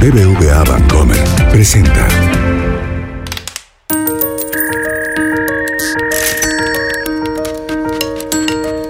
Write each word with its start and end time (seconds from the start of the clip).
BBVA 0.00 0.62
Bancomer 0.64 1.16
presenta. 1.50 2.06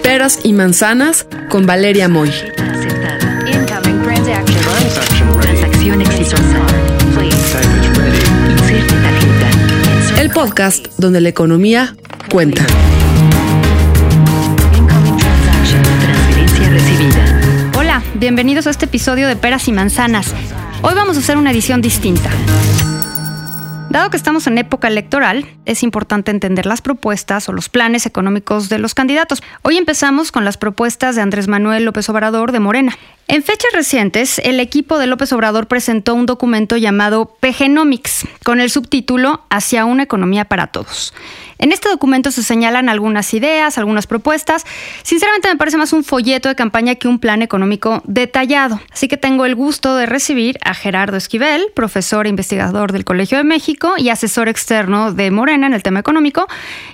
Peras 0.02 0.40
y 0.42 0.52
manzanas 0.52 1.26
con 1.48 1.64
Valeria 1.64 2.08
Moy. 2.08 2.30
Incoming 3.46 4.02
transaction. 4.02 5.40
Transacción 5.40 6.00
exitosa. 6.00 6.66
Please. 7.16 7.36
Inserte 8.50 8.94
tarjeta. 8.94 10.20
El 10.20 10.30
podcast 10.30 10.88
donde 10.98 11.20
la 11.20 11.28
economía 11.28 11.94
cuenta. 12.30 12.66
Hola, 17.78 18.02
bienvenidos 18.14 18.66
a 18.66 18.70
este 18.70 18.86
episodio 18.86 19.28
de 19.28 19.36
Peras 19.36 19.68
y 19.68 19.72
Manzanas. 19.72 20.34
Hoy 20.82 20.94
vamos 20.94 21.16
a 21.16 21.20
hacer 21.20 21.36
una 21.36 21.50
edición 21.50 21.80
distinta. 21.80 22.30
Dado 23.88 24.10
que 24.10 24.16
estamos 24.16 24.46
en 24.46 24.58
época 24.58 24.88
electoral, 24.88 25.46
es 25.64 25.82
importante 25.82 26.30
entender 26.30 26.66
las 26.66 26.82
propuestas 26.82 27.48
o 27.48 27.52
los 27.52 27.68
planes 27.68 28.04
económicos 28.04 28.68
de 28.68 28.78
los 28.78 28.94
candidatos. 28.94 29.42
Hoy 29.62 29.78
empezamos 29.78 30.32
con 30.32 30.44
las 30.44 30.58
propuestas 30.58 31.16
de 31.16 31.22
Andrés 31.22 31.48
Manuel 31.48 31.84
López 31.84 32.08
Obrador 32.10 32.52
de 32.52 32.60
Morena. 32.60 32.98
En 33.26 33.42
fechas 33.42 33.72
recientes, 33.72 34.38
el 34.40 34.60
equipo 34.60 34.98
de 34.98 35.06
López 35.06 35.32
Obrador 35.32 35.66
presentó 35.66 36.14
un 36.14 36.26
documento 36.26 36.76
llamado 36.76 37.36
PGnomics, 37.40 38.26
con 38.44 38.60
el 38.60 38.70
subtítulo 38.70 39.44
Hacia 39.50 39.84
una 39.84 40.02
economía 40.02 40.44
para 40.44 40.66
todos. 40.66 41.14
En 41.58 41.72
este 41.72 41.88
documento 41.88 42.30
se 42.30 42.42
señalan 42.42 42.88
algunas 42.88 43.32
ideas, 43.34 43.78
algunas 43.78 44.06
propuestas. 44.06 44.64
Sinceramente 45.02 45.48
me 45.48 45.56
parece 45.56 45.76
más 45.76 45.92
un 45.92 46.04
folleto 46.04 46.48
de 46.48 46.54
campaña 46.54 46.94
que 46.96 47.08
un 47.08 47.18
plan 47.18 47.42
económico 47.42 48.02
detallado. 48.04 48.80
Así 48.92 49.08
que 49.08 49.16
tengo 49.16 49.46
el 49.46 49.54
gusto 49.54 49.96
de 49.96 50.06
recibir 50.06 50.58
a 50.62 50.74
Gerardo 50.74 51.16
Esquivel, 51.16 51.66
profesor 51.74 52.26
e 52.26 52.28
investigador 52.28 52.92
del 52.92 53.04
Colegio 53.04 53.38
de 53.38 53.44
México 53.44 53.94
y 53.96 54.10
asesor 54.10 54.48
externo 54.48 55.12
de 55.12 55.30
Morena 55.30 55.66
en 55.66 55.74
el 55.74 55.82
tema 55.82 56.00
económico, 56.00 56.46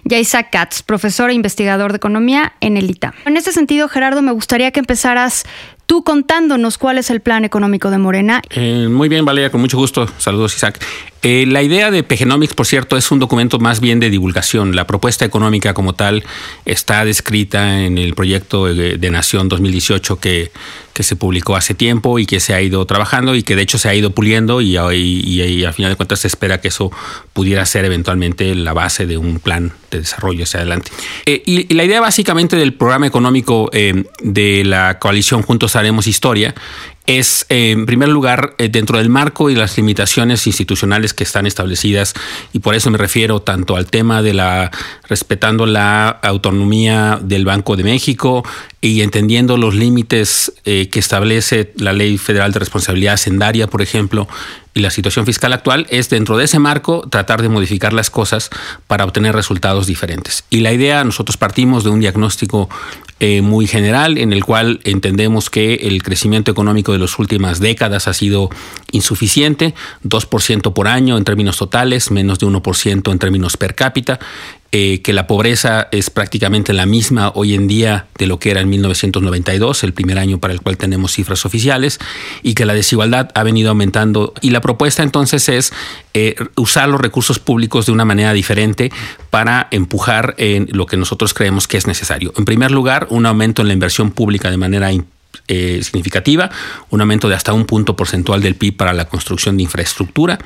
y 0.05 0.15
a 0.15 0.19
Isaac 0.19 0.49
Katz, 0.53 0.83
profesor 0.83 1.31
e 1.31 1.35
investigador 1.35 1.93
de 1.93 1.97
economía 1.97 2.55
en 2.61 2.77
el 2.77 2.91
ITA. 2.91 3.15
En 3.25 3.37
este 3.37 3.53
sentido, 3.53 3.89
Gerardo, 3.89 4.23
me 4.23 4.33
gustaría 4.33 4.71
que 4.71 4.81
empezaras 4.81 5.45
tú 5.87 6.05
contándonos 6.05 6.79
cuál 6.79 6.99
es 6.99 7.11
el 7.11 7.21
plan 7.21 7.45
económico 7.45 7.91
de 7.91 7.99
Morena. 7.99 8.43
Eh, 8.51 8.89
muy 8.89 9.09
bien, 9.09 9.25
Valeria, 9.25 9.51
con 9.51 9.61
mucho 9.61 9.77
gusto. 9.77 10.09
Saludos, 10.19 10.57
Isaac. 10.57 10.79
Eh, 11.23 11.47
la 11.47 11.63
idea 11.63 11.93
de 11.93 12.03
PGnomics, 12.03 12.55
por 12.55 12.67
cierto, 12.67 12.97
es 12.97 13.11
un 13.13 13.21
documento 13.21 13.61
más 13.61 13.81
bien 13.81 14.01
de 14.01 14.11
divulgación. 14.11 14.75
La 14.75 14.89
propuesta 14.89 15.25
económica 15.25 15.73
como 15.73 15.95
tal 15.95 16.25
está 16.65 17.05
descrita 17.05 17.85
en 17.85 17.97
el 17.97 18.15
proyecto 18.15 18.67
de, 18.67 18.99
de 18.99 19.11
Nación 19.11 19.49
2018 19.49 20.19
que, 20.19 20.51
que, 20.93 21.03
se 21.05 21.15
publicó 21.15 21.55
hace 21.55 21.75
tiempo 21.75 22.19
y 22.19 22.27
que 22.27 22.41
se 22.41 22.55
ha 22.55 22.61
ido 22.61 22.85
trabajando 22.87 23.37
y 23.37 23.45
que 23.45 23.55
de 23.55 23.63
hecho 23.63 23.79
se 23.79 23.89
ha 23.89 23.95
ido 23.95 24.11
puliendo 24.11 24.61
y, 24.61 24.77
y, 24.77 25.43
y 25.43 25.65
al 25.65 25.75
final 25.75 25.93
de 25.93 25.97
cuentas 25.97 26.21
se 26.21 26.27
espera 26.27 26.61
que 26.61 26.69
eso 26.69 26.91
pudiera 27.33 27.65
ser 27.67 27.85
eventualmente 27.85 28.55
la 28.57 28.73
base 28.73 29.07
de 29.07 29.17
un 29.17 29.39
plan 29.39 29.73
de 29.93 30.01
desarrollo 30.01 30.43
hacia 30.43 30.59
adelante. 30.59 30.91
Eh, 31.27 31.43
y, 31.47 31.73
y, 31.73 31.77
la 31.77 31.85
idea 31.85 32.01
básicamente 32.01 32.57
del 32.57 32.75
programa 32.75 33.07
económico 33.07 33.71
eh, 33.73 34.05
de 34.23 34.65
la 34.65 34.99
coalición 34.99 35.43
Juntos 35.43 35.77
Haremos 35.77 36.09
Historia 36.09 36.55
es, 37.07 37.47
eh, 37.49 37.73
en 37.73 37.87
primer 37.87 38.09
lugar, 38.09 38.55
eh, 38.59 38.69
dentro 38.69 38.99
del 38.99 39.09
marco 39.09 39.51
y 39.51 39.55
las 39.55 39.77
limitaciones 39.77 40.47
institucionales 40.47 41.15
que 41.15 41.25
están 41.25 41.47
establecidas, 41.47 42.15
y 42.53 42.61
por 42.61 42.75
eso 42.75 42.91
me 42.91 42.99
refiero 42.99 43.41
tanto 43.41 43.77
al 43.77 43.87
tema 43.87 44.23
de 44.23 44.35
la 44.35 44.71
respetando 45.09 45.67
la 45.67 46.09
autonomía 46.09 47.19
del 47.21 47.45
Banco 47.45 47.77
de 47.77 47.85
México 47.85 48.45
y 48.81 49.03
entendiendo 49.03 49.57
los 49.57 49.75
límites 49.75 50.53
eh, 50.65 50.89
que 50.91 50.99
establece 50.99 51.73
la 51.77 51.93
Ley 51.93 52.19
Federal 52.19 52.53
de 52.53 52.61
Responsabilidad 52.61 53.15
Hacendaria, 53.15 53.67
por 53.67 53.83
ejemplo, 53.83 54.29
y 54.75 54.81
la 54.81 54.91
situación 54.91 55.27
fiscal 55.27 55.53
actual, 55.53 55.87
es 55.91 56.09
dentro 56.09 56.37
de 56.37 56.45
ese 56.45 56.59
marco 56.59 57.07
tratar 57.11 57.43
de 57.43 57.49
modificar 57.49 57.93
las 57.93 58.11
cosas 58.11 58.49
para 58.87 59.05
obtener 59.05 59.35
resultados 59.35 59.87
diferentes. 59.87 60.45
Y 60.51 60.61
la 60.61 60.73
idea, 60.73 61.05
nosotros 61.05 61.37
partimos 61.37 61.85
de 61.85 61.91
un 61.91 62.01
diagnóstico 62.01 62.71
eh, 63.25 63.41
muy 63.41 63.69
general 63.69 64.19
en 64.19 64.33
el 64.33 64.45
cual 64.45 64.81
entendemos 64.83 65.49
que 65.49 65.75
el 65.75 66.03
crecimiento 66.03 66.51
económico 66.51 66.91
de 66.91 66.99
las 66.99 67.21
últimas 67.21 67.61
décadas 67.61 68.09
ha 68.09 68.15
sido 68.15 68.51
insuficiente, 68.91 69.75
2% 70.03 70.73
por 70.73 70.89
año 70.89 71.17
en 71.17 71.23
términos 71.23 71.57
totales, 71.57 72.11
menos 72.11 72.41
de 72.41 72.49
1% 72.49 73.13
en 73.13 73.19
términos 73.21 73.57
per 73.57 73.77
cápita, 73.77 74.19
eh, 74.75 75.03
que 75.03 75.13
la 75.13 75.27
pobreza 75.27 75.89
es 75.93 76.09
prácticamente 76.09 76.73
la 76.73 76.87
misma 76.87 77.31
hoy 77.35 77.55
en 77.55 77.69
día 77.69 78.07
de 78.17 78.27
lo 78.27 78.39
que 78.39 78.51
era 78.51 78.63
en 78.63 78.71
1992, 78.71 79.85
el 79.85 79.93
primer 79.93 80.19
año 80.19 80.39
para 80.39 80.55
el 80.55 80.63
cual 80.63 80.79
tenemos 80.79 81.13
cifras 81.13 81.45
oficiales, 81.45 81.99
y 82.43 82.55
que 82.55 82.65
la 82.65 82.73
desigualdad 82.73 83.31
ha 83.35 83.43
venido 83.43 83.69
aumentando. 83.69 84.33
Y 84.41 84.49
la 84.49 84.63
propuesta 84.63 85.03
entonces 85.03 85.51
es 85.51 85.73
eh, 86.15 86.37
usar 86.57 86.89
los 86.89 87.01
recursos 87.01 87.39
públicos 87.39 87.85
de 87.85 87.93
una 87.93 88.07
manera 88.07 88.33
diferente 88.33 88.91
para 89.29 89.69
empujar 89.71 90.35
en 90.39 90.69
lo 90.73 90.87
que 90.87 90.97
nosotros 90.97 91.35
creemos 91.35 91.69
que 91.69 91.77
es 91.77 91.87
necesario. 91.87 92.33
En 92.39 92.47
primer 92.47 92.71
lugar, 92.71 93.07
un 93.11 93.27
aumento 93.27 93.61
en 93.61 93.69
la 93.69 93.75
inversión 93.75 94.11
pública 94.11 94.51
de 94.51 94.57
manera 94.57 94.91
eh, 95.49 95.81
significativa, 95.83 96.51
un 96.91 97.01
aumento 97.01 97.29
de 97.29 97.35
hasta 97.35 97.53
un 97.53 97.65
punto 97.65 97.97
porcentual 97.97 98.43
del 98.43 98.55
PIB 98.55 98.77
para 98.77 98.93
la 98.93 99.07
construcción 99.07 99.57
de 99.57 99.65
infraestructura. 99.65 100.39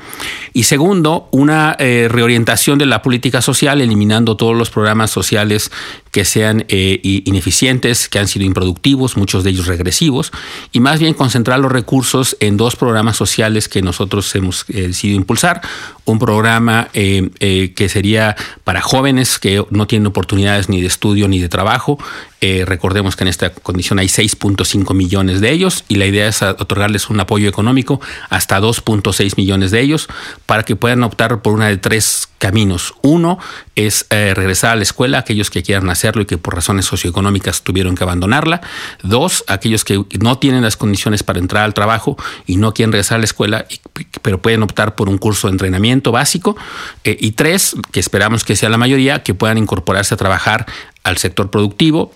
Y 0.53 0.63
segundo, 0.63 1.29
una 1.31 1.75
eh, 1.79 2.07
reorientación 2.09 2.77
de 2.77 2.85
la 2.85 3.01
política 3.01 3.41
social, 3.41 3.81
eliminando 3.81 4.37
todos 4.37 4.55
los 4.55 4.69
programas 4.69 5.11
sociales 5.11 5.71
que 6.17 6.25
sean 6.25 6.65
eh, 6.67 6.99
ineficientes, 7.03 8.09
que 8.09 8.17
han 8.17 8.27
sido 8.27 8.43
improductivos, 8.43 9.17
muchos 9.17 9.43
de 9.43 9.51
ellos 9.51 9.67
regresivos, 9.67 10.31
y 10.71 10.79
más 10.79 10.99
bien 10.99 11.13
concentrar 11.13 11.59
los 11.59 11.71
recursos 11.71 12.35
en 12.39 12.57
dos 12.57 12.75
programas 12.75 13.15
sociales 13.17 13.69
que 13.69 13.83
nosotros 13.83 14.33
hemos 14.33 14.65
eh, 14.69 14.87
decidido 14.87 15.15
impulsar. 15.15 15.61
Un 16.05 16.17
programa 16.17 16.87
eh, 16.93 17.71
que 17.75 17.87
sería 17.87 18.35
para 18.63 18.81
jóvenes 18.81 19.37
que 19.37 19.63
no 19.69 19.85
tienen 19.85 20.07
oportunidades 20.07 20.69
ni 20.69 20.81
de 20.81 20.87
estudio 20.87 21.27
ni 21.27 21.37
de 21.37 21.49
trabajo. 21.49 21.99
Recordemos 22.39 23.15
que 23.15 23.23
en 23.23 23.27
esta 23.27 23.49
condición 23.49 23.99
hay 23.99 24.07
6.5 24.07 24.93
millones 24.93 25.41
de 25.41 25.51
ellos 25.51 25.83
y 25.89 25.95
la 25.95 26.05
idea 26.05 26.27
es 26.27 26.41
otorgarles 26.43 27.09
un 27.09 27.19
apoyo 27.19 27.49
económico 27.49 27.99
hasta 28.29 28.61
2.6 28.61 29.33
millones 29.35 29.71
de 29.71 29.81
ellos 29.81 30.07
para 30.45 30.63
que 30.63 30.75
puedan 30.77 31.03
optar 31.03 31.41
por 31.41 31.53
una 31.53 31.67
de 31.67 31.77
tres 31.77 32.29
caminos. 32.37 32.93
Uno 33.01 33.39
es 33.75 34.05
eh, 34.09 34.33
regresar 34.35 34.71
a 34.71 34.75
la 34.75 34.83
escuela, 34.83 35.19
aquellos 35.19 35.49
que 35.49 35.63
quieran 35.63 35.89
hacerlo 35.89 36.21
y 36.21 36.25
que 36.25 36.37
por 36.37 36.55
razones 36.55 36.85
socioeconómicas 36.85 37.61
tuvieron 37.61 37.95
que 37.95 38.03
abandonarla. 38.03 38.61
Dos, 39.03 39.43
aquellos 39.47 39.83
que 39.83 40.03
no 40.19 40.37
tienen 40.37 40.63
las 40.63 40.77
condiciones 40.77 41.23
para 41.23 41.39
entrar 41.39 41.63
al 41.63 41.73
trabajo 41.73 42.17
y 42.45 42.57
no 42.57 42.73
quieren 42.73 42.91
regresar 42.91 43.17
a 43.17 43.19
la 43.19 43.25
escuela, 43.25 43.65
pero 44.21 44.41
pueden 44.41 44.63
optar 44.63 44.95
por 44.95 45.09
un 45.09 45.17
curso 45.17 45.47
de 45.47 45.53
entrenamiento 45.53 46.11
básico. 46.11 46.57
Eh, 47.03 47.17
y 47.19 47.31
tres, 47.31 47.75
que 47.91 47.99
esperamos 47.99 48.43
que 48.43 48.55
sea 48.55 48.69
la 48.69 48.77
mayoría, 48.77 49.23
que 49.23 49.33
puedan 49.33 49.57
incorporarse 49.57 50.13
a 50.13 50.17
trabajar 50.17 50.65
al 51.03 51.17
sector 51.17 51.49
productivo 51.49 52.11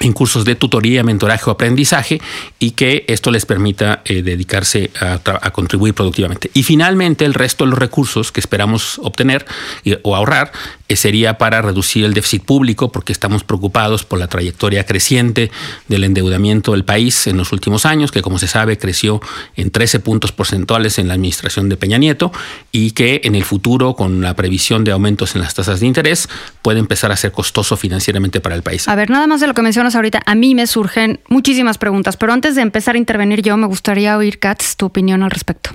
en 0.00 0.12
cursos 0.12 0.44
de 0.44 0.54
tutoría, 0.54 1.02
mentoraje 1.02 1.44
o 1.46 1.52
aprendizaje 1.52 2.20
y 2.58 2.72
que 2.72 3.04
esto 3.08 3.30
les 3.30 3.46
permita 3.46 4.02
eh, 4.04 4.22
dedicarse 4.22 4.90
a, 5.00 5.50
contribuir 5.50 5.94
productivamente. 5.94 6.50
Y 6.54 6.62
finalmente 6.62 7.24
el 7.24 7.34
resto 7.34 7.64
de 7.64 7.70
los 7.70 7.78
recursos 7.78 8.32
que 8.32 8.40
esperamos 8.40 8.98
obtener 9.02 9.46
y, 9.84 9.96
o 10.02 10.16
ahorrar 10.16 10.52
eh, 10.92 10.96
sería 10.96 11.38
para 11.38 11.62
reducir 11.62 12.04
el 12.04 12.12
déficit 12.12 12.44
público 12.44 12.92
porque 12.92 13.12
estamos 13.12 13.44
preocupados 13.44 14.04
por 14.04 14.18
la 14.18 14.28
trayectoria 14.28 14.84
creciente 14.84 15.50
del 15.88 16.04
endeudamiento 16.04 16.72
del 16.72 16.84
país 16.84 17.26
en 17.26 17.36
los 17.36 17.52
últimos 17.52 17.86
años, 17.86 18.12
que 18.12 18.22
como 18.22 18.38
se 18.38 18.46
sabe 18.46 18.76
creció 18.76 19.20
en 19.56 19.70
13 19.70 20.00
puntos 20.00 20.32
porcentuales 20.32 20.98
en 20.98 21.08
la 21.08 21.14
administración 21.14 21.68
de 21.68 21.76
Peña 21.76 21.98
Nieto 21.98 22.30
y 22.72 22.90
que 22.90 23.22
en 23.24 23.34
el 23.34 23.44
futuro 23.44 23.94
con 23.94 24.20
la 24.20 24.36
previsión 24.36 24.84
de 24.84 24.92
aumentos 24.92 25.34
en 25.34 25.40
las 25.40 25.54
tasas 25.54 25.80
de 25.80 25.86
interés 25.86 26.28
puede 26.60 26.78
empezar 26.78 27.10
a 27.10 27.16
ser 27.16 27.32
costoso 27.32 27.76
financieramente 27.76 28.40
para 28.40 28.54
el 28.54 28.62
país. 28.62 28.86
A 28.88 28.94
ver, 28.94 29.10
nada 29.10 29.26
más 29.26 29.40
de 29.40 29.46
lo 29.46 29.54
que 29.54 29.62
mencionas 29.62 29.94
ahorita, 29.94 30.22
a 30.26 30.34
mí 30.34 30.54
me 30.54 30.66
surgen 30.66 31.20
muchísimas 31.28 31.78
preguntas, 31.78 32.16
pero 32.16 32.32
antes 32.32 32.54
de 32.54 32.62
empezar 32.62 32.96
a 32.96 32.98
intervenir 32.98 33.42
yo, 33.42 33.56
me 33.56 33.66
gustaría 33.66 34.16
oír, 34.16 34.38
Katz, 34.38 34.76
tu 34.76 34.86
opinión 34.86 35.22
al 35.22 35.30
respecto. 35.30 35.70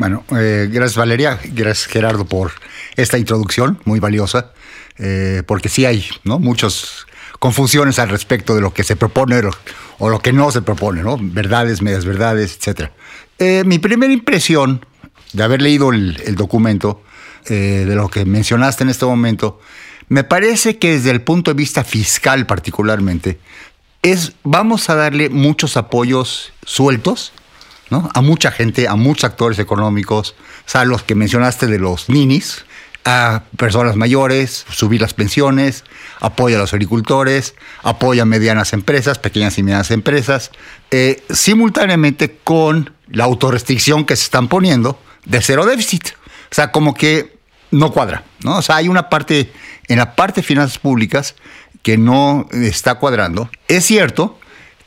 Bueno, 0.00 0.24
eh, 0.34 0.66
gracias 0.72 0.96
Valeria, 0.96 1.38
gracias 1.52 1.86
Gerardo 1.86 2.24
por 2.24 2.52
esta 2.96 3.18
introducción 3.18 3.78
muy 3.84 4.00
valiosa, 4.00 4.52
eh, 5.00 5.42
porque 5.46 5.68
sí 5.68 5.86
hay 5.86 6.06
¿no? 6.24 6.38
muchas 6.38 7.06
confusiones 7.38 7.98
al 7.98 8.10
respecto 8.10 8.54
de 8.54 8.60
lo 8.60 8.74
que 8.74 8.84
se 8.84 8.96
propone 8.96 9.40
o 9.98 10.08
lo 10.10 10.18
que 10.20 10.32
no 10.32 10.50
se 10.50 10.62
propone, 10.62 11.02
¿no? 11.02 11.16
verdades, 11.20 11.80
medias 11.80 12.04
verdades, 12.04 12.58
etc. 12.60 12.90
Eh, 13.38 13.62
mi 13.64 13.78
primera 13.78 14.12
impresión 14.12 14.84
de 15.32 15.42
haber 15.42 15.62
leído 15.62 15.90
el, 15.90 16.20
el 16.26 16.34
documento, 16.34 17.02
eh, 17.48 17.84
de 17.88 17.94
lo 17.94 18.08
que 18.08 18.26
mencionaste 18.26 18.84
en 18.84 18.90
este 18.90 19.06
momento, 19.06 19.60
me 20.08 20.24
parece 20.24 20.78
que 20.78 20.92
desde 20.92 21.10
el 21.10 21.22
punto 21.22 21.50
de 21.50 21.56
vista 21.56 21.84
fiscal 21.84 22.46
particularmente, 22.46 23.38
es, 24.02 24.32
vamos 24.42 24.90
a 24.90 24.94
darle 24.94 25.30
muchos 25.30 25.76
apoyos 25.76 26.52
sueltos 26.64 27.32
¿no? 27.90 28.10
a 28.12 28.20
mucha 28.20 28.50
gente, 28.50 28.88
a 28.88 28.96
muchos 28.96 29.24
actores 29.24 29.58
económicos, 29.58 30.34
o 30.66 30.68
sea, 30.70 30.84
los 30.84 31.02
que 31.02 31.14
mencionaste 31.14 31.66
de 31.66 31.78
los 31.78 32.08
ninis, 32.08 32.64
a 33.04 33.44
personas 33.56 33.96
mayores, 33.96 34.66
subir 34.70 35.00
las 35.00 35.14
pensiones, 35.14 35.84
apoya 36.20 36.56
a 36.56 36.60
los 36.60 36.72
agricultores, 36.72 37.54
apoya 37.82 38.22
a 38.22 38.26
medianas 38.26 38.72
empresas, 38.72 39.18
pequeñas 39.18 39.58
y 39.58 39.62
medianas 39.62 39.90
empresas, 39.90 40.50
eh, 40.90 41.22
simultáneamente 41.30 42.38
con 42.44 42.92
la 43.08 43.24
autorrestricción 43.24 44.04
que 44.04 44.16
se 44.16 44.24
están 44.24 44.48
poniendo 44.48 44.98
de 45.24 45.40
cero 45.40 45.66
déficit. 45.66 46.08
O 46.50 46.54
sea, 46.54 46.72
como 46.72 46.94
que 46.94 47.38
no 47.70 47.92
cuadra, 47.92 48.24
¿no? 48.42 48.58
O 48.58 48.62
sea, 48.62 48.76
hay 48.76 48.88
una 48.88 49.08
parte, 49.08 49.52
en 49.88 49.98
la 49.98 50.16
parte 50.16 50.40
de 50.40 50.46
finanzas 50.46 50.78
públicas 50.78 51.36
que 51.82 51.96
no 51.96 52.48
está 52.52 52.96
cuadrando. 52.96 53.48
Es 53.68 53.86
cierto 53.86 54.39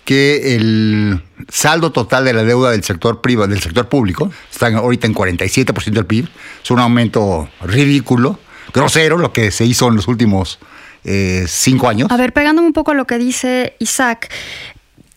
que 0.05 0.55
el 0.55 1.21
saldo 1.49 1.91
total 1.91 2.25
de 2.25 2.33
la 2.33 2.43
deuda 2.43 2.71
del 2.71 2.83
sector 2.83 3.21
privado, 3.21 3.47
del 3.47 3.61
sector 3.61 3.87
público, 3.87 4.31
está 4.51 4.67
ahorita 4.67 5.07
en 5.07 5.15
47% 5.15 5.91
del 5.91 6.05
PIB, 6.05 6.27
es 6.63 6.71
un 6.71 6.79
aumento 6.79 7.49
ridículo, 7.61 8.39
grosero, 8.73 9.17
lo 9.17 9.31
que 9.31 9.51
se 9.51 9.65
hizo 9.65 9.87
en 9.87 9.95
los 9.95 10.07
últimos 10.07 10.59
eh, 11.03 11.45
cinco 11.47 11.87
años. 11.87 12.11
A 12.11 12.17
ver, 12.17 12.33
pegándome 12.33 12.67
un 12.67 12.73
poco 12.73 12.91
a 12.91 12.93
lo 12.93 13.05
que 13.05 13.17
dice 13.17 13.75
Isaac, 13.79 14.29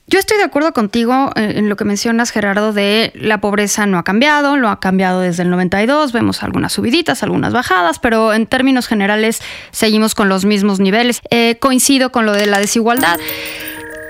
yo 0.09 0.21
estoy 0.21 0.39
de 0.39 0.45
acuerdo 0.45 0.73
contigo 0.73 1.33
en 1.35 1.69
lo 1.69 1.75
que 1.75 1.85
mencionas, 1.85 2.31
Gerardo, 2.31 2.73
de 2.73 3.11
la 3.17 3.41
pobreza 3.41 3.87
no 3.87 3.99
ha 3.99 4.05
cambiado, 4.05 4.57
lo 4.57 4.69
ha 4.69 4.79
cambiado 4.79 5.21
desde 5.21 5.43
el 5.43 5.51
92, 5.51 6.13
vemos 6.13 6.45
algunas 6.45 6.75
subiditas, 6.75 7.25
algunas 7.25 7.53
bajadas, 7.53 7.99
pero 7.99 8.33
en 8.33 8.47
términos 8.47 8.87
generales 8.87 9.41
seguimos 9.73 10.15
con 10.15 10.29
los 10.29 10.45
mismos 10.45 10.79
niveles. 10.79 11.23
Eh, 11.31 11.57
coincido 11.59 12.13
con 12.13 12.25
lo 12.25 12.33
de 12.35 12.47
la 12.47 12.61
desigualdad. 12.61 13.19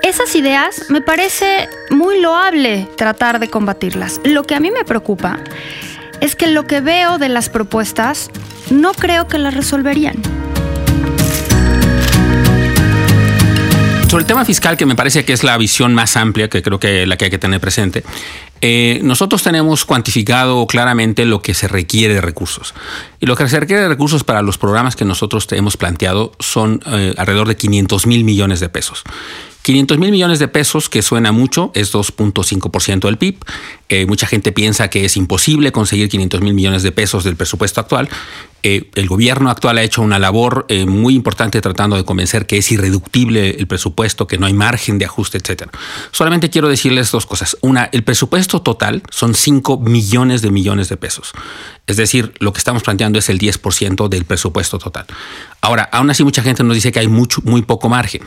Esas 0.06 0.36
ideas 0.36 0.84
me 0.88 1.00
parece 1.00 1.68
muy 1.90 2.20
loable 2.20 2.88
tratar 2.96 3.40
de 3.40 3.50
combatirlas. 3.50 4.20
Lo 4.24 4.44
que 4.44 4.54
a 4.54 4.60
mí 4.60 4.70
me 4.70 4.84
preocupa 4.84 5.40
es 6.20 6.36
que 6.36 6.46
lo 6.46 6.64
que 6.64 6.80
veo 6.80 7.18
de 7.18 7.28
las 7.28 7.48
propuestas 7.48 8.30
no 8.70 8.92
creo 8.94 9.26
que 9.26 9.38
las 9.38 9.52
resolverían. 9.54 10.14
Sobre 14.08 14.22
el 14.22 14.26
tema 14.28 14.44
fiscal, 14.44 14.76
que 14.76 14.86
me 14.86 14.94
parece 14.94 15.24
que 15.24 15.32
es 15.32 15.42
la 15.42 15.58
visión 15.58 15.92
más 15.92 16.16
amplia, 16.16 16.48
que 16.48 16.62
creo 16.62 16.78
que 16.78 17.04
la 17.04 17.16
que 17.16 17.24
hay 17.24 17.30
que 17.32 17.38
tener 17.38 17.60
presente, 17.60 18.04
eh, 18.60 19.00
nosotros 19.02 19.42
tenemos 19.42 19.84
cuantificado 19.84 20.64
claramente 20.68 21.24
lo 21.24 21.42
que 21.42 21.52
se 21.52 21.66
requiere 21.66 22.14
de 22.14 22.20
recursos. 22.20 22.74
Y 23.18 23.26
lo 23.26 23.34
que 23.34 23.48
se 23.48 23.58
requiere 23.58 23.82
de 23.82 23.88
recursos 23.88 24.22
para 24.22 24.40
los 24.42 24.56
programas 24.56 24.94
que 24.94 25.04
nosotros 25.04 25.48
hemos 25.50 25.76
planteado 25.76 26.30
son 26.38 26.80
eh, 26.86 27.12
alrededor 27.18 27.48
de 27.48 27.56
500 27.56 28.06
mil 28.06 28.22
millones 28.22 28.60
de 28.60 28.68
pesos. 28.68 29.02
500 29.66 29.98
mil 29.98 30.12
millones 30.12 30.38
de 30.38 30.46
pesos, 30.46 30.88
que 30.88 31.02
suena 31.02 31.32
mucho, 31.32 31.72
es 31.74 31.92
2.5% 31.92 33.00
del 33.00 33.18
PIB. 33.18 33.38
Eh, 33.88 34.06
mucha 34.06 34.28
gente 34.28 34.52
piensa 34.52 34.88
que 34.90 35.04
es 35.04 35.16
imposible 35.16 35.72
conseguir 35.72 36.08
500 36.08 36.40
mil 36.40 36.54
millones 36.54 36.84
de 36.84 36.92
pesos 36.92 37.24
del 37.24 37.34
presupuesto 37.34 37.80
actual. 37.80 38.08
Eh, 38.62 38.88
el 38.94 39.08
gobierno 39.08 39.50
actual 39.50 39.78
ha 39.78 39.82
hecho 39.82 40.02
una 40.02 40.20
labor 40.20 40.66
eh, 40.68 40.86
muy 40.86 41.16
importante 41.16 41.60
tratando 41.60 41.96
de 41.96 42.04
convencer 42.04 42.46
que 42.46 42.58
es 42.58 42.70
irreductible 42.70 43.56
el 43.58 43.66
presupuesto, 43.66 44.28
que 44.28 44.38
no 44.38 44.46
hay 44.46 44.52
margen 44.52 44.98
de 44.98 45.04
ajuste, 45.04 45.38
etc. 45.38 45.64
Solamente 46.12 46.48
quiero 46.48 46.68
decirles 46.68 47.10
dos 47.10 47.26
cosas. 47.26 47.56
Una, 47.60 47.90
el 47.90 48.04
presupuesto 48.04 48.62
total 48.62 49.02
son 49.10 49.34
5 49.34 49.80
millones 49.80 50.42
de 50.42 50.52
millones 50.52 50.88
de 50.88 50.96
pesos. 50.96 51.32
Es 51.88 51.96
decir, 51.96 52.34
lo 52.38 52.52
que 52.52 52.58
estamos 52.58 52.84
planteando 52.84 53.18
es 53.18 53.28
el 53.30 53.40
10% 53.40 54.08
del 54.08 54.24
presupuesto 54.26 54.78
total. 54.78 55.06
Ahora, 55.60 55.88
aún 55.90 56.08
así 56.08 56.22
mucha 56.22 56.44
gente 56.44 56.62
nos 56.62 56.76
dice 56.76 56.92
que 56.92 57.00
hay 57.00 57.08
mucho, 57.08 57.40
muy 57.42 57.62
poco 57.62 57.88
margen. 57.88 58.22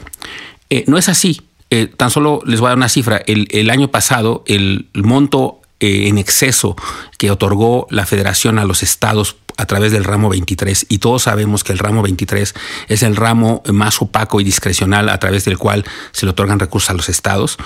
Eh, 0.70 0.84
no 0.88 0.98
es 0.98 1.10
así. 1.10 1.42
Eh, 1.72 1.88
tan 1.88 2.10
solo 2.10 2.42
les 2.46 2.60
voy 2.60 2.68
a 2.68 2.70
dar 2.70 2.78
una 2.78 2.90
cifra. 2.90 3.22
El, 3.26 3.70
año 3.70 3.90
pasado, 3.90 4.44
el, 4.48 4.90
monto 4.94 5.62
eh, 5.80 6.08
en 6.08 6.18
exceso 6.18 6.76
que 7.18 7.32
otorgó 7.32 7.88
la 7.90 8.06
federación 8.06 8.60
a 8.60 8.66
los 8.66 8.84
estados 8.84 9.38
a 9.60 9.66
través 9.66 9.92
del 9.92 10.06
ramo 10.06 10.30
23 10.30 10.86
y 10.90 11.00
todos 11.00 11.24
sabemos 11.24 11.64
que 11.64 11.74
el 11.74 11.80
ramo 11.80 12.02
23 12.02 12.56
es 12.88 13.04
el 13.04 13.16
ramo 13.16 13.62
más 13.72 14.02
opaco 14.02 14.40
y 14.40 14.44
discrecional 14.46 15.10
a 15.10 15.20
través 15.20 15.44
del 15.46 15.58
cual 15.58 15.84
se 16.12 16.26
le 16.26 16.32
otorgan 16.32 16.60
recursos 16.60 16.90
a 16.90 16.94
los 16.94 17.10
estados, 17.10 17.58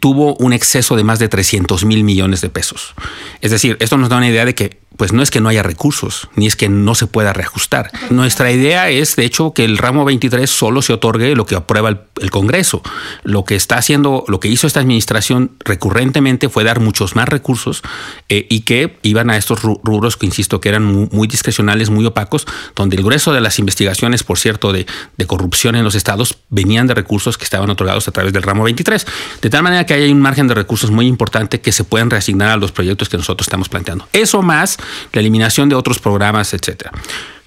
tuvo 0.00 0.34
un 0.36 0.52
exceso 0.52 0.96
de 0.96 1.04
más 1.04 1.18
de 1.18 1.28
300 1.28 1.84
mil 1.84 2.04
millones 2.04 2.40
de 2.40 2.48
pesos. 2.48 2.94
Es 3.42 3.50
decir, 3.50 3.76
esto 3.80 3.98
nos 3.98 4.08
da 4.08 4.16
una 4.16 4.28
idea 4.28 4.44
de 4.44 4.54
que 4.54 4.80
pues 4.96 5.12
no 5.12 5.22
es 5.22 5.30
que 5.30 5.40
no 5.40 5.48
haya 5.48 5.62
recursos, 5.62 6.28
ni 6.36 6.46
es 6.46 6.56
que 6.56 6.68
no 6.68 6.94
se 6.94 7.06
pueda 7.06 7.32
reajustar. 7.32 7.90
Nuestra 8.10 8.50
idea 8.50 8.88
es, 8.88 9.16
de 9.16 9.24
hecho, 9.24 9.52
que 9.52 9.64
el 9.64 9.78
ramo 9.78 10.04
23 10.04 10.48
solo 10.48 10.82
se 10.82 10.92
otorgue 10.92 11.36
lo 11.36 11.46
que 11.46 11.54
aprueba 11.54 11.90
el, 11.90 12.30
Congreso. 12.30 12.82
Lo 13.22 13.44
que 13.44 13.56
está 13.56 13.76
haciendo, 13.76 14.24
lo 14.28 14.40
que 14.40 14.48
hizo 14.48 14.66
esta 14.66 14.80
administración 14.80 15.52
recurrentemente 15.64 16.48
fue 16.48 16.64
dar 16.64 16.80
muchos 16.80 17.14
más 17.14 17.28
recursos 17.28 17.82
eh, 18.28 18.46
y 18.48 18.60
que 18.60 18.98
iban 19.02 19.30
a 19.30 19.36
estos 19.36 19.62
rubros 19.62 20.16
que, 20.16 20.26
insisto, 20.26 20.60
que 20.60 20.68
eran 20.68 20.84
muy, 20.84 21.25
discrecionales, 21.28 21.90
muy 21.90 22.04
opacos, 22.06 22.46
donde 22.74 22.96
el 22.96 23.02
grueso 23.02 23.32
de 23.32 23.40
las 23.40 23.58
investigaciones, 23.58 24.22
por 24.22 24.38
cierto, 24.38 24.72
de, 24.72 24.86
de, 25.16 25.26
corrupción 25.26 25.76
en 25.76 25.84
los 25.84 25.94
estados 25.94 26.38
venían 26.48 26.86
de 26.86 26.94
recursos 26.94 27.38
que 27.38 27.44
estaban 27.44 27.68
otorgados 27.70 28.08
a 28.08 28.12
través 28.12 28.32
del 28.32 28.42
ramo 28.42 28.64
23. 28.64 29.06
De 29.42 29.50
tal 29.50 29.62
manera 29.62 29.86
que 29.86 29.94
hay 29.94 30.10
un 30.10 30.20
margen 30.20 30.48
de 30.48 30.54
recursos 30.54 30.90
muy 30.90 31.06
importante 31.06 31.60
que 31.60 31.72
se 31.72 31.84
pueden 31.84 32.10
reasignar 32.10 32.50
a 32.50 32.56
los 32.56 32.72
proyectos 32.72 33.08
que 33.08 33.16
nosotros 33.16 33.46
estamos 33.46 33.68
planteando. 33.68 34.08
Eso 34.12 34.42
más 34.42 34.78
la 35.12 35.20
eliminación 35.20 35.68
de 35.68 35.74
otros 35.74 35.98
programas, 35.98 36.54
etcétera. 36.54 36.92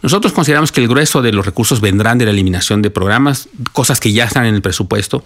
Nosotros 0.02 0.32
consideramos 0.32 0.72
que 0.72 0.82
el 0.82 0.88
grueso 0.88 1.22
de 1.22 1.34
los 1.34 1.46
recursos 1.46 1.82
vendrán 1.82 2.18
de 2.18 2.26
la 2.26 2.32
eliminación 2.32 2.82
de 2.82 2.90
programas, 2.90 3.50
cosas 3.74 4.00
que 4.00 4.14
ya 4.14 4.24
están 4.24 4.46
en 4.46 4.56
el 4.56 4.62
presupuesto, 4.62 5.24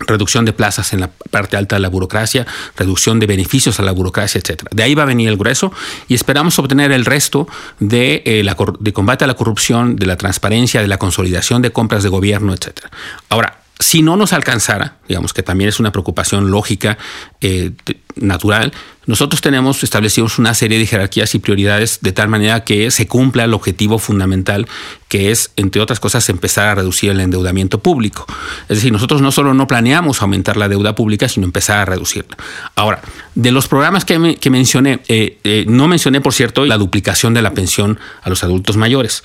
reducción 0.00 0.44
de 0.44 0.52
plazas 0.52 0.92
en 0.92 1.00
la 1.00 1.10
parte 1.30 1.56
alta 1.56 1.76
de 1.76 1.80
la 1.80 1.88
burocracia, 1.88 2.46
reducción 2.76 3.20
de 3.20 3.26
beneficios 3.26 3.78
a 3.78 3.82
la 3.82 3.92
burocracia, 3.92 4.40
etcétera. 4.40 4.70
De 4.72 4.82
ahí 4.82 4.94
va 4.94 5.02
a 5.02 5.06
venir 5.06 5.28
el 5.28 5.36
grueso 5.36 5.72
y 6.08 6.14
esperamos 6.14 6.58
obtener 6.58 6.92
el 6.92 7.04
resto 7.04 7.46
de, 7.78 8.22
eh, 8.24 8.42
la, 8.44 8.56
de 8.80 8.92
combate 8.92 9.24
a 9.24 9.26
la 9.26 9.34
corrupción, 9.34 9.96
de 9.96 10.06
la 10.06 10.16
transparencia, 10.16 10.80
de 10.80 10.88
la 10.88 10.98
consolidación 10.98 11.62
de 11.62 11.70
compras 11.70 12.02
de 12.02 12.08
gobierno, 12.08 12.52
etcétera. 12.54 12.90
Ahora, 13.28 13.61
si 13.82 14.02
no 14.02 14.16
nos 14.16 14.32
alcanzara, 14.32 14.96
digamos 15.08 15.32
que 15.32 15.42
también 15.42 15.68
es 15.68 15.80
una 15.80 15.92
preocupación 15.92 16.50
lógica, 16.50 16.98
eh, 17.40 17.72
natural, 18.16 18.72
nosotros 19.04 19.40
tenemos 19.40 19.82
establecidos 19.82 20.38
una 20.38 20.54
serie 20.54 20.78
de 20.78 20.86
jerarquías 20.86 21.34
y 21.34 21.40
prioridades 21.40 21.98
de 22.02 22.12
tal 22.12 22.28
manera 22.28 22.62
que 22.62 22.90
se 22.92 23.08
cumpla 23.08 23.44
el 23.44 23.54
objetivo 23.54 23.98
fundamental, 23.98 24.68
que 25.08 25.32
es, 25.32 25.50
entre 25.56 25.82
otras 25.82 25.98
cosas, 25.98 26.28
empezar 26.28 26.68
a 26.68 26.74
reducir 26.76 27.10
el 27.10 27.18
endeudamiento 27.18 27.80
público. 27.80 28.26
Es 28.68 28.76
decir, 28.76 28.92
nosotros 28.92 29.20
no 29.20 29.32
solo 29.32 29.54
no 29.54 29.66
planeamos 29.66 30.22
aumentar 30.22 30.56
la 30.56 30.68
deuda 30.68 30.94
pública, 30.94 31.28
sino 31.28 31.46
empezar 31.46 31.78
a 31.78 31.84
reducirla. 31.84 32.36
Ahora, 32.76 33.02
de 33.34 33.50
los 33.50 33.66
programas 33.66 34.04
que, 34.04 34.18
mencioné, 34.50 35.00
eh, 35.08 35.38
eh, 35.42 35.64
no 35.66 35.88
mencioné, 35.88 36.20
por 36.20 36.32
cierto, 36.32 36.64
la 36.64 36.78
duplicación 36.78 37.34
de 37.34 37.42
la 37.42 37.54
pensión 37.54 37.98
a 38.22 38.30
los 38.30 38.44
adultos 38.44 38.76
mayores. 38.76 39.24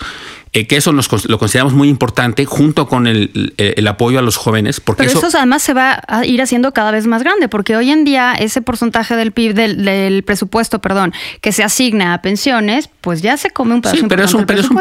Eh, 0.53 0.67
que 0.67 0.77
eso 0.77 0.93
nos, 0.93 1.09
lo 1.27 1.37
consideramos 1.37 1.73
muy 1.73 1.89
importante 1.89 2.45
junto 2.45 2.87
con 2.87 3.07
el, 3.07 3.53
apoyo 3.87 4.19
a 4.19 4.21
los 4.21 4.37
jóvenes. 4.37 4.79
Porque 4.79 5.03
Pero 5.03 5.19
eso, 5.19 5.37
además 5.37 5.61
se 5.61 5.73
va 5.73 6.01
a 6.07 6.25
ir 6.25 6.41
haciendo 6.41 6.73
cada 6.73 6.91
vez 6.91 7.07
más 7.07 7.23
grande, 7.23 7.49
porque 7.49 7.75
hoy 7.75 7.91
en 7.91 8.03
día 8.05 8.33
ese 8.33 8.61
porcentaje 8.61 9.15
del 9.15 9.31
PIB, 9.31 9.53
del, 9.53 10.23
presupuesto, 10.23 10.79
perdón, 10.79 11.13
que 11.41 11.51
se 11.51 11.63
asigna 11.63 12.13
a 12.13 12.21
pensiones, 12.21 12.89
pues 13.01 13.21
ya 13.21 13.37
se 13.37 13.49
come 13.49 13.75
un 13.75 13.81
pedazo. 13.81 13.97
Sí, 13.97 14.05
pero 14.07 14.23
es 14.23 14.33
un, 14.33 14.45
pero 14.45 14.61
es 14.61 14.69
un, 14.69 14.77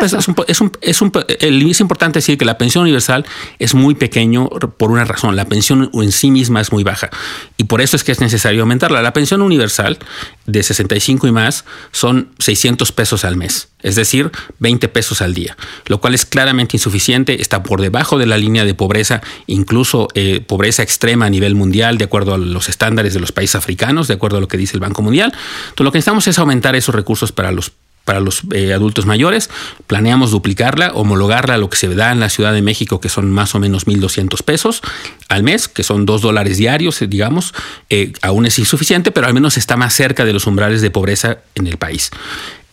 es 0.46 0.60
un, 0.60 0.72
es 0.80 1.02
un, 1.02 1.12
es 1.40 1.80
importante 1.80 2.18
decir 2.18 2.38
que 2.38 2.44
la 2.44 2.58
pensión 2.58 2.82
universal 2.82 3.24
es 3.58 3.74
muy 3.74 3.94
pequeño 3.94 4.48
por 4.48 4.90
una 4.90 5.04
razón. 5.04 5.36
La 5.36 5.44
pensión 5.44 5.90
en 5.92 6.12
sí 6.12 6.30
misma 6.30 6.60
es 6.60 6.72
muy 6.72 6.84
baja 6.84 7.10
y 7.56 7.64
por 7.64 7.80
eso 7.80 7.96
es 7.96 8.04
que 8.04 8.12
es 8.12 8.20
necesario 8.20 8.62
aumentarla. 8.62 9.02
La 9.02 9.12
pensión 9.12 9.42
universal 9.42 9.98
de 10.46 10.62
65 10.62 11.26
y 11.26 11.32
más 11.32 11.64
son 11.92 12.30
600 12.38 12.92
pesos 12.92 13.24
al 13.24 13.36
mes, 13.36 13.68
es 13.82 13.94
decir, 13.94 14.30
20 14.58 14.88
pesos 14.88 15.20
al 15.22 15.34
día, 15.34 15.56
lo 15.86 16.00
cual 16.00 16.14
es 16.14 16.24
claramente 16.24 16.76
insuficiente, 16.76 17.40
está 17.40 17.62
por 17.62 17.80
debajo 17.80 18.18
de 18.18 18.26
la 18.26 18.38
línea 18.38 18.64
de 18.64 18.74
pobreza, 18.74 19.20
incluso 19.46 20.08
eh, 20.14 20.40
pobreza 20.40 20.82
extrema 20.82 21.26
a 21.26 21.30
nivel 21.30 21.54
mundial, 21.54 21.98
de 21.98 22.04
acuerdo 22.04 22.34
a 22.34 22.38
los 22.38 22.68
estándares 22.68 23.14
de 23.14 23.20
los 23.20 23.32
países 23.32 23.56
africanos, 23.56 24.08
de 24.08 24.14
acuerdo 24.14 24.38
a 24.38 24.40
lo 24.40 24.48
que 24.48 24.56
dice 24.56 24.74
el 24.74 24.80
Banco 24.80 25.02
Mundial. 25.02 25.32
Entonces, 25.32 25.84
lo 25.84 25.92
que 25.92 25.98
necesitamos 25.98 26.26
es 26.26 26.38
aumentar 26.38 26.74
esos 26.74 26.94
recursos 26.94 27.32
para 27.32 27.52
los 27.52 27.72
para 28.04 28.20
los 28.20 28.42
eh, 28.54 28.72
adultos 28.72 29.04
mayores. 29.04 29.50
Planeamos 29.88 30.30
duplicarla, 30.30 30.92
homologarla 30.92 31.54
a 31.54 31.58
lo 31.58 31.68
que 31.68 31.76
se 31.76 31.92
da 31.92 32.12
en 32.12 32.20
la 32.20 32.28
Ciudad 32.28 32.52
de 32.52 32.62
México, 32.62 33.00
que 33.00 33.08
son 33.08 33.32
más 33.32 33.56
o 33.56 33.58
menos 33.58 33.88
1.200 33.88 34.44
pesos 34.44 34.80
al 35.28 35.42
mes, 35.42 35.66
que 35.66 35.82
son 35.82 36.06
2 36.06 36.22
dólares 36.22 36.56
diarios, 36.56 37.02
eh, 37.02 37.08
digamos. 37.08 37.52
Aún 38.22 38.46
es 38.46 38.60
insuficiente, 38.60 39.10
pero 39.10 39.26
al 39.26 39.34
menos 39.34 39.56
está 39.56 39.76
más 39.76 39.92
cerca 39.92 40.24
de 40.24 40.32
los 40.32 40.46
umbrales 40.46 40.82
de 40.82 40.90
pobreza 40.92 41.38
en 41.56 41.66
el 41.66 41.78
país. 41.78 42.12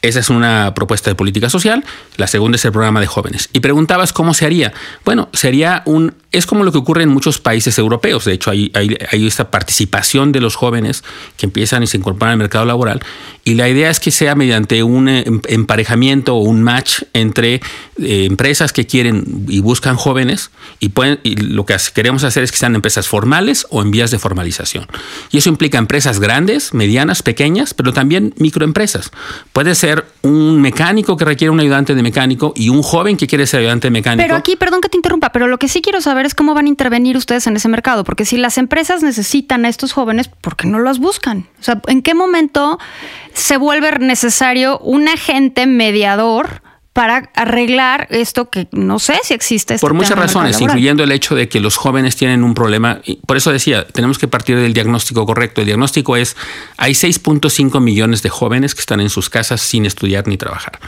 Esa 0.04 0.20
es 0.20 0.30
una 0.30 0.74
propuesta 0.76 1.10
de 1.10 1.16
política 1.16 1.50
social. 1.50 1.86
La 2.18 2.28
segunda 2.28 2.58
es 2.58 2.66
el 2.66 2.74
programa 2.74 3.00
de 3.00 3.08
jóvenes. 3.08 3.50
Y 3.54 3.62
preguntabas 3.62 4.12
cómo 4.12 4.34
se 4.34 4.46
haría. 4.46 4.74
Bueno, 5.06 5.30
sería 5.32 5.82
un. 5.86 6.14
Es 6.34 6.46
como 6.46 6.66
lo 6.66 6.72
que 6.72 6.80
ocurre 6.80 7.04
en 7.04 7.10
muchos 7.10 7.40
países 7.40 7.78
europeos. 7.78 8.26
De 8.26 8.34
hecho, 8.34 8.52
hay, 8.52 8.70
hay, 8.74 9.28
esta 9.28 9.50
participación 9.50 10.32
de 10.32 10.42
los 10.42 10.56
jóvenes 10.56 11.04
que 11.38 11.46
empiezan 11.46 11.84
y 11.84 11.88
se 11.88 11.96
incorporan 11.96 12.34
al 12.34 12.38
mercado 12.38 12.66
laboral. 12.66 13.02
Y 13.46 13.54
la 13.54 13.70
idea 13.70 13.90
es 13.90 14.00
que 14.00 14.12
sea 14.12 14.36
mediante 14.36 14.84
un 14.84 15.08
em, 15.08 15.42
emparejamiento 15.48 16.36
o 16.36 16.40
un 16.40 16.64
match 16.64 17.04
entre 17.14 17.56
eh, 17.56 18.26
empresas 18.26 18.74
que 18.74 18.86
quieren 18.86 19.46
y 19.48 19.62
buscan 19.62 19.96
jóvenes. 19.96 20.52
Y, 20.80 20.90
pueden, 20.90 21.20
y 21.24 21.36
lo 21.36 21.66
que 21.66 21.78
queremos 21.94 22.26
hacer 22.26 22.44
es 22.44 22.52
que 22.52 22.58
sean 22.58 22.76
empresas 22.76 23.08
formales 23.08 23.68
o 23.70 23.82
en 23.82 23.92
vías 23.92 24.12
de 24.12 24.20
formalización. 24.20 24.88
Y 25.32 25.38
eso 25.38 25.50
implica 25.50 25.78
empresas 25.78 26.20
grandes, 26.20 26.74
medianas, 26.74 27.22
pequeñas, 27.22 27.74
pero 27.74 27.94
también 27.94 28.34
microempresas. 28.38 29.12
Puede 29.54 29.76
ser 29.76 29.93
un 30.22 30.62
mecánico 30.62 31.18
que 31.18 31.26
requiere 31.26 31.52
un 31.52 31.60
ayudante 31.60 31.96
de 31.96 32.02
mecánico 32.02 32.54
y 32.56 32.70
un 32.70 32.82
joven 32.82 33.18
que 33.18 33.28
quiere 33.28 33.46
ser 33.46 33.62
ayudante 33.62 33.88
de 33.88 33.92
mecánico. 33.92 34.24
Pero 34.24 34.36
aquí, 34.36 34.56
perdón 34.56 34.82
que 34.82 34.90
te 34.90 34.98
interrumpa, 34.98 35.32
pero 35.32 35.48
lo 35.48 35.60
que 35.60 35.68
sí 35.68 35.82
quiero 35.82 36.02
saber 36.02 36.26
es 36.26 36.34
cómo 36.34 36.54
van 36.54 36.66
a 36.66 36.70
intervenir 36.70 37.18
ustedes 37.18 37.48
en 37.48 37.56
ese 37.56 37.68
mercado, 37.68 38.04
porque 38.04 38.26
si 38.26 38.38
las 38.38 38.58
empresas 38.58 39.04
necesitan 39.04 39.66
a 39.66 39.70
estos 39.70 39.94
jóvenes, 39.94 40.28
¿por 40.30 40.56
qué 40.56 40.68
no 40.68 40.80
los 40.80 41.00
buscan? 41.00 41.48
O 41.60 41.64
sea, 41.64 41.82
¿en 41.88 42.02
qué 42.02 42.14
momento 42.14 42.80
se 43.34 43.58
vuelve 43.58 44.00
necesario 44.00 44.80
un 44.80 45.08
agente 45.08 45.66
mediador? 45.68 46.62
Para 46.94 47.32
arreglar 47.34 48.08
esto 48.12 48.52
que 48.52 48.68
no 48.72 49.00
sé 49.00 49.20
si 49.24 49.34
existe. 49.34 49.74
Este 49.74 49.84
por 49.84 49.96
muchas 49.96 50.12
razones, 50.16 50.62
incluyendo 50.62 51.04
el 51.04 51.12
hecho 51.12 51.34
de 51.34 51.50
que 51.50 51.60
los 51.60 51.76
jóvenes 51.76 52.16
tienen 52.16 52.44
un 52.44 52.54
problema. 52.54 53.00
y 53.04 53.16
Por 53.26 53.36
eso 53.36 53.52
decía, 53.52 53.88
tenemos 53.88 54.20
que 54.20 54.28
partir 54.28 54.58
del 54.60 54.74
diagnóstico 54.76 55.26
correcto. 55.26 55.62
El 55.62 55.66
diagnóstico 55.68 56.16
es, 56.18 56.36
hay 56.78 56.92
6.5 56.94 57.82
millones 57.82 58.22
de 58.22 58.30
jóvenes 58.30 58.76
que 58.76 58.82
están 58.82 59.00
en 59.00 59.10
sus 59.10 59.32
casas 59.32 59.62
sin 59.62 59.88
estudiar 59.88 60.28
ni 60.28 60.38
trabajar. 60.38 60.80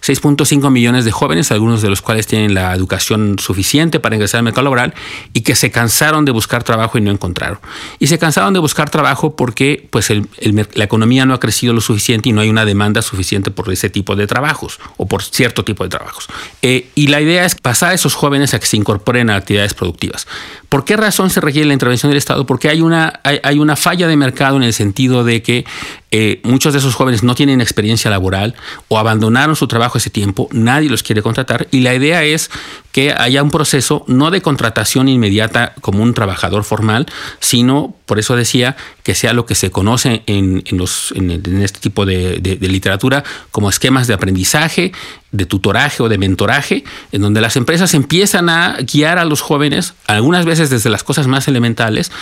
6.5 0.00 0.70
millones 0.70 1.04
de 1.04 1.12
jóvenes, 1.12 1.52
algunos 1.52 1.80
de 1.82 1.90
los 1.90 2.02
cuales 2.02 2.26
tienen 2.26 2.54
la 2.54 2.74
educación 2.74 3.38
suficiente 3.38 4.00
para 4.00 4.16
ingresar 4.16 4.38
al 4.38 4.44
mercado 4.44 4.64
laboral 4.64 4.94
y 5.32 5.42
que 5.42 5.54
se 5.54 5.70
cansaron 5.70 6.24
de 6.24 6.32
buscar 6.32 6.64
trabajo 6.64 6.98
y 6.98 7.02
no 7.02 7.10
encontraron. 7.12 7.58
Y 8.00 8.08
se 8.08 8.18
cansaron 8.18 8.52
de 8.52 8.58
buscar 8.60 8.90
trabajo 8.90 9.36
porque 9.36 9.86
pues, 9.90 10.10
el- 10.10 10.26
el 10.38 10.66
la 10.74 10.84
economía 10.84 11.24
no 11.24 11.34
ha 11.34 11.40
crecido 11.40 11.72
lo 11.72 11.80
suficiente 11.80 12.28
y 12.28 12.32
no 12.32 12.40
hay 12.40 12.50
una 12.50 12.64
demanda 12.64 13.00
suficiente 13.02 13.50
por 13.50 13.70
ese 13.72 13.90
tipo 13.90 14.16
de 14.16 14.26
trabajos 14.26 14.78
o 14.96 15.06
por 15.06 15.22
cierto 15.52 15.64
tipo 15.64 15.84
de 15.84 15.90
trabajos. 15.90 16.28
Eh, 16.62 16.88
y 16.94 17.08
la 17.08 17.20
idea 17.20 17.44
es 17.44 17.54
pasar 17.54 17.90
a 17.90 17.94
esos 17.94 18.14
jóvenes 18.14 18.54
a 18.54 18.60
que 18.60 18.66
se 18.66 18.76
incorporen 18.76 19.30
a 19.30 19.36
actividades 19.36 19.74
productivas. 19.74 20.26
¿Por 20.68 20.84
qué 20.84 20.96
razón 20.96 21.30
se 21.30 21.40
requiere 21.40 21.66
la 21.66 21.74
intervención 21.74 22.10
del 22.10 22.18
Estado? 22.18 22.46
Porque 22.46 22.68
hay 22.68 22.80
una, 22.80 23.20
hay, 23.24 23.40
hay 23.42 23.58
una 23.58 23.76
falla 23.76 24.08
de 24.08 24.16
mercado 24.16 24.56
en 24.56 24.62
el 24.62 24.72
sentido 24.72 25.24
de 25.24 25.42
que 25.42 25.64
eh, 26.12 26.40
muchos 26.44 26.72
de 26.74 26.78
esos 26.78 26.94
jóvenes 26.94 27.22
no 27.24 27.34
tienen 27.34 27.60
experiencia 27.60 28.10
laboral 28.10 28.54
o 28.88 28.98
abandonaron 28.98 29.56
su 29.56 29.66
trabajo 29.66 29.98
ese 29.98 30.10
tiempo, 30.10 30.48
nadie 30.52 30.88
los 30.90 31.02
quiere 31.02 31.22
contratar 31.22 31.66
y 31.70 31.80
la 31.80 31.94
idea 31.94 32.22
es 32.22 32.50
que 32.92 33.12
haya 33.16 33.42
un 33.42 33.50
proceso 33.50 34.04
no 34.06 34.30
de 34.30 34.42
contratación 34.42 35.08
inmediata 35.08 35.74
como 35.80 36.02
un 36.02 36.12
trabajador 36.12 36.62
formal, 36.64 37.06
sino, 37.40 37.96
por 38.06 38.18
eso 38.18 38.36
decía, 38.36 38.76
que 39.02 39.14
sea 39.14 39.32
lo 39.32 39.46
que 39.46 39.54
se 39.54 39.70
conoce 39.70 40.22
en, 40.26 40.62
en 40.66 40.76
los, 40.78 41.12
en, 41.16 41.30
este 41.62 41.80
tipo 41.80 42.04
de- 42.04 42.38
de 42.40 42.68
literatura 42.68 43.24
como 43.50 43.70
esquemas 43.70 44.06
de 44.06 44.14
aprendizaje, 44.14 44.92
de 45.32 45.46
tutoraje 45.46 46.02
o 46.02 46.10
de 46.10 46.18
mentoraje, 46.18 46.84
en 47.10 47.22
donde 47.22 47.40
las 47.40 47.56
empresas 47.56 47.94
empiezan 47.94 48.50
a 48.50 48.76
guiar 48.82 49.16
a 49.18 49.24
los 49.24 49.40
jóvenes, 49.40 49.94
algunas 50.06 50.44
veces 50.44 50.68
desde 50.68 50.90
las 50.90 51.02
cosas 51.02 51.26
más 51.26 51.48
elementales, 51.48 52.12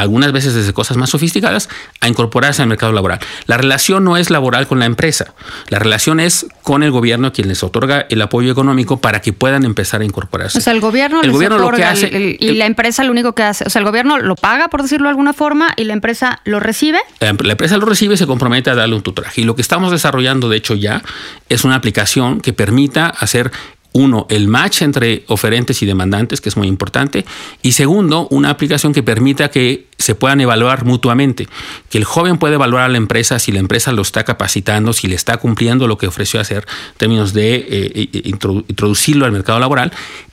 algunas 0.00 0.32
veces 0.32 0.54
desde 0.54 0.72
cosas 0.72 0.96
más 0.96 1.10
sofisticadas, 1.10 1.68
a 2.00 2.08
incorporarse 2.08 2.62
al 2.62 2.68
mercado 2.68 2.92
laboral. 2.92 3.18
La 3.46 3.56
relación 3.56 4.04
no 4.04 4.16
es 4.16 4.30
laboral 4.30 4.66
con 4.66 4.78
la 4.78 4.86
empresa, 4.86 5.34
la 5.68 5.78
relación 5.78 6.20
es 6.20 6.46
con 6.62 6.82
el 6.82 6.90
gobierno 6.90 7.32
quien 7.32 7.48
les 7.48 7.62
otorga 7.62 8.06
el 8.10 8.20
apoyo 8.22 8.50
económico 8.52 9.00
para 9.00 9.20
que 9.20 9.32
puedan 9.32 9.64
empezar 9.64 10.00
a 10.00 10.04
incorporarse. 10.04 10.58
O 10.58 10.60
sea, 10.60 10.72
el 10.72 10.80
gobierno, 10.80 11.20
el 11.20 11.28
les 11.28 11.32
gobierno 11.34 11.58
lo 11.58 11.70
que 11.70 11.84
hace 11.84 12.06
el- 12.08 12.14
el- 12.14 12.36
y 12.40 12.54
la 12.54 12.66
empresa 12.66 13.04
lo 13.04 13.10
único 13.12 13.34
que 13.34 13.42
hace, 13.42 13.64
o 13.64 13.70
sea, 13.70 13.80
el 13.80 13.86
gobierno 13.86 14.18
lo 14.18 14.34
paga, 14.36 14.68
por 14.68 14.82
decirlo 14.82 15.04
de 15.06 15.10
alguna 15.10 15.32
forma, 15.32 15.72
y 15.76 15.84
la 15.84 15.92
empresa 15.92 16.40
lo 16.44 16.60
recibe. 16.60 16.98
La 17.20 17.32
la 17.40 17.52
empresa 17.52 17.76
lo 17.76 17.86
recibe 17.86 18.14
y 18.14 18.16
se 18.16 18.26
compromete 18.26 18.70
a 18.70 18.74
darle 18.74 18.94
un 18.96 19.02
tutoraje. 19.02 19.40
Y 19.40 19.44
lo 19.44 19.54
que 19.56 19.62
estamos 19.62 19.90
desarrollando, 19.92 20.48
de 20.48 20.56
hecho, 20.56 20.74
ya 20.74 21.02
es 21.48 21.64
una 21.64 21.74
aplicación 21.76 22.40
que 22.40 22.52
permita 22.52 23.06
hacer, 23.06 23.50
uno, 23.92 24.26
el 24.30 24.46
match 24.46 24.82
entre 24.82 25.24
oferentes 25.26 25.82
y 25.82 25.86
demandantes, 25.86 26.40
que 26.40 26.48
es 26.48 26.56
muy 26.56 26.68
importante. 26.68 27.24
Y 27.62 27.72
segundo, 27.72 28.28
una 28.30 28.50
aplicación 28.50 28.92
que 28.92 29.02
permita 29.02 29.50
que 29.50 29.86
se 29.98 30.14
puedan 30.14 30.40
evaluar 30.40 30.84
mutuamente. 30.84 31.48
Que 31.88 31.98
el 31.98 32.04
joven 32.04 32.38
puede 32.38 32.54
evaluar 32.54 32.84
a 32.84 32.88
la 32.88 32.98
empresa 32.98 33.38
si 33.38 33.52
la 33.52 33.58
empresa 33.58 33.92
lo 33.92 34.02
está 34.02 34.24
capacitando, 34.24 34.92
si 34.92 35.08
le 35.08 35.16
está 35.16 35.36
cumpliendo 35.38 35.88
lo 35.88 35.98
que 35.98 36.06
ofreció 36.06 36.40
hacer 36.40 36.66
en 36.92 36.96
términos 36.98 37.32
de 37.32 37.56
eh, 37.56 37.66
eh, 37.68 38.22
introdu- 38.24 38.64
introducirlo 38.68 39.26
al 39.26 39.32
mercado 39.32 39.58
laboral. 39.58 39.92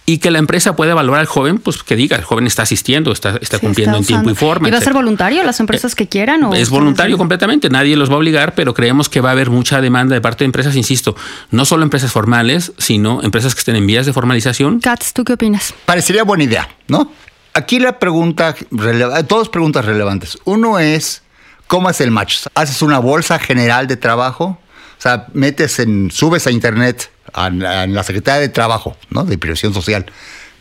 Y 0.10 0.20
que 0.20 0.32
la 0.32 0.40
empresa 0.40 0.74
pueda 0.78 0.92
evaluar 0.94 1.20
al 1.20 1.26
joven, 1.26 1.58
pues 1.58 1.84
que 1.84 1.98
diga, 1.98 2.16
el 2.16 2.24
joven 2.24 2.48
está 2.48 2.64
asistiendo, 2.64 3.12
está, 3.12 3.38
está 3.42 3.58
Sí, 3.58 3.66
cumpliendo 3.66 3.98
está 3.98 4.14
en 4.14 4.24
tiempo 4.24 4.30
y 4.30 4.36
forma. 4.36 4.70
¿Y 4.70 4.72
va 4.72 4.78
a 4.78 4.82
ser 4.82 4.94
voluntario 4.94 5.44
las 5.44 5.60
empresas 5.60 5.96
que 5.96 6.08
quieran? 6.08 6.46
O 6.46 6.54
Es 6.56 6.70
voluntario 6.70 7.18
completamente, 7.18 7.70
nadie 7.70 7.98
los 7.98 8.10
va 8.10 8.14
a 8.14 8.18
obligar, 8.20 8.56
pero 8.56 8.74
creemos 8.74 9.10
que 9.10 9.20
va 9.20 9.30
a 9.30 9.32
haber 9.34 9.50
mucha 9.50 9.82
demanda 9.82 10.16
de 10.16 10.22
parte 10.22 10.46
de 10.46 10.46
empresas, 10.46 10.78
insisto, 10.78 11.14
no 11.52 11.66
solo 11.66 11.84
empresas 11.84 12.10
formales, 12.14 12.72
sino 12.78 13.22
empresas 13.22 13.54
que 13.54 13.60
estén 13.60 13.76
en 13.76 13.86
vías 13.86 14.06
de 14.06 14.14
formalización. 14.14 14.80
Katz, 14.80 15.12
¿tú 15.12 15.26
qué 15.26 15.34
opinas? 15.34 15.74
Parecería 15.86 16.24
buena 16.24 16.46
idea, 16.46 16.70
¿no? 16.88 17.12
Aquí 17.54 17.80
la 17.80 18.00
pregunta, 18.00 18.56
releva- 18.72 19.22
dos 19.24 19.50
preguntas 19.50 19.84
relevantes. 19.84 20.38
Uno 20.46 20.80
es, 20.80 21.22
¿cómo 21.68 21.90
es 21.90 22.00
el 22.00 22.12
match? 22.12 22.46
¿Haces 22.56 22.82
una 22.82 23.00
bolsa 23.00 23.40
general 23.40 23.88
de 23.88 23.98
trabajo? 23.98 24.58
O 24.98 25.02
sea, 25.02 25.28
metes 25.34 25.80
en, 25.80 26.10
subes 26.12 26.48
a 26.48 26.52
internet, 26.52 27.12
a, 27.34 27.48
en 27.48 27.94
la 27.94 28.04
Secretaría 28.04 28.42
de 28.42 28.50
Trabajo, 28.50 28.98
¿no? 29.10 29.24
De 29.26 29.38
Previsión 29.38 29.74
Social, 29.74 30.06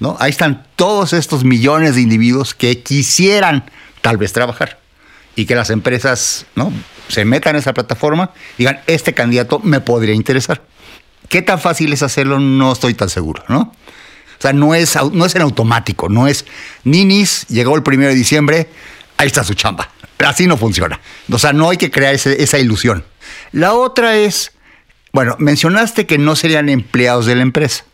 ¿no? 0.00 0.16
Ahí 0.20 0.30
están 0.30 0.66
todos 0.76 1.12
estos 1.12 1.44
millones 1.44 1.94
de 1.94 2.02
individuos 2.02 2.54
que 2.54 2.82
quisieran 2.82 3.64
tal 4.02 4.16
vez 4.18 4.32
trabajar 4.32 4.78
y 5.36 5.46
que 5.46 5.54
las 5.54 5.70
empresas, 5.70 6.46
¿no? 6.54 6.72
Se 7.08 7.24
metan 7.24 7.54
en 7.56 7.60
esa 7.60 7.72
plataforma, 7.72 8.30
digan, 8.58 8.80
este 8.86 9.14
candidato 9.14 9.58
me 9.60 9.80
podría 9.80 10.14
interesar. 10.14 10.62
¿Qué 11.28 11.40
tan 11.42 11.58
fácil 11.60 11.92
es 11.92 12.02
hacerlo? 12.02 12.38
No 12.38 12.72
estoy 12.72 12.94
tan 12.94 13.08
seguro, 13.08 13.42
¿no? 13.48 13.60
O 14.38 14.42
sea, 14.42 14.52
no 14.52 14.74
es, 14.74 14.96
no 15.12 15.24
es 15.24 15.34
en 15.34 15.42
automático, 15.42 16.08
no 16.10 16.26
es 16.28 16.44
Ninis, 16.84 17.46
llegó 17.48 17.74
el 17.74 17.82
primero 17.82 18.10
de 18.10 18.16
diciembre, 18.16 18.68
ahí 19.16 19.26
está 19.28 19.42
su 19.44 19.54
chamba. 19.54 19.88
Así 20.18 20.46
no 20.46 20.56
funciona. 20.56 21.00
O 21.30 21.38
sea, 21.38 21.52
no 21.54 21.70
hay 21.70 21.78
que 21.78 21.90
crear 21.90 22.14
ese- 22.14 22.42
esa 22.42 22.58
ilusión. 22.58 23.02
La 23.52 23.74
otra 23.74 24.16
es, 24.16 24.52
bueno, 25.12 25.36
mencionaste 25.38 26.06
que 26.06 26.18
no 26.18 26.36
serían 26.36 26.68
empleados 26.68 27.26
de 27.26 27.36
la 27.36 27.42
empresa, 27.42 27.84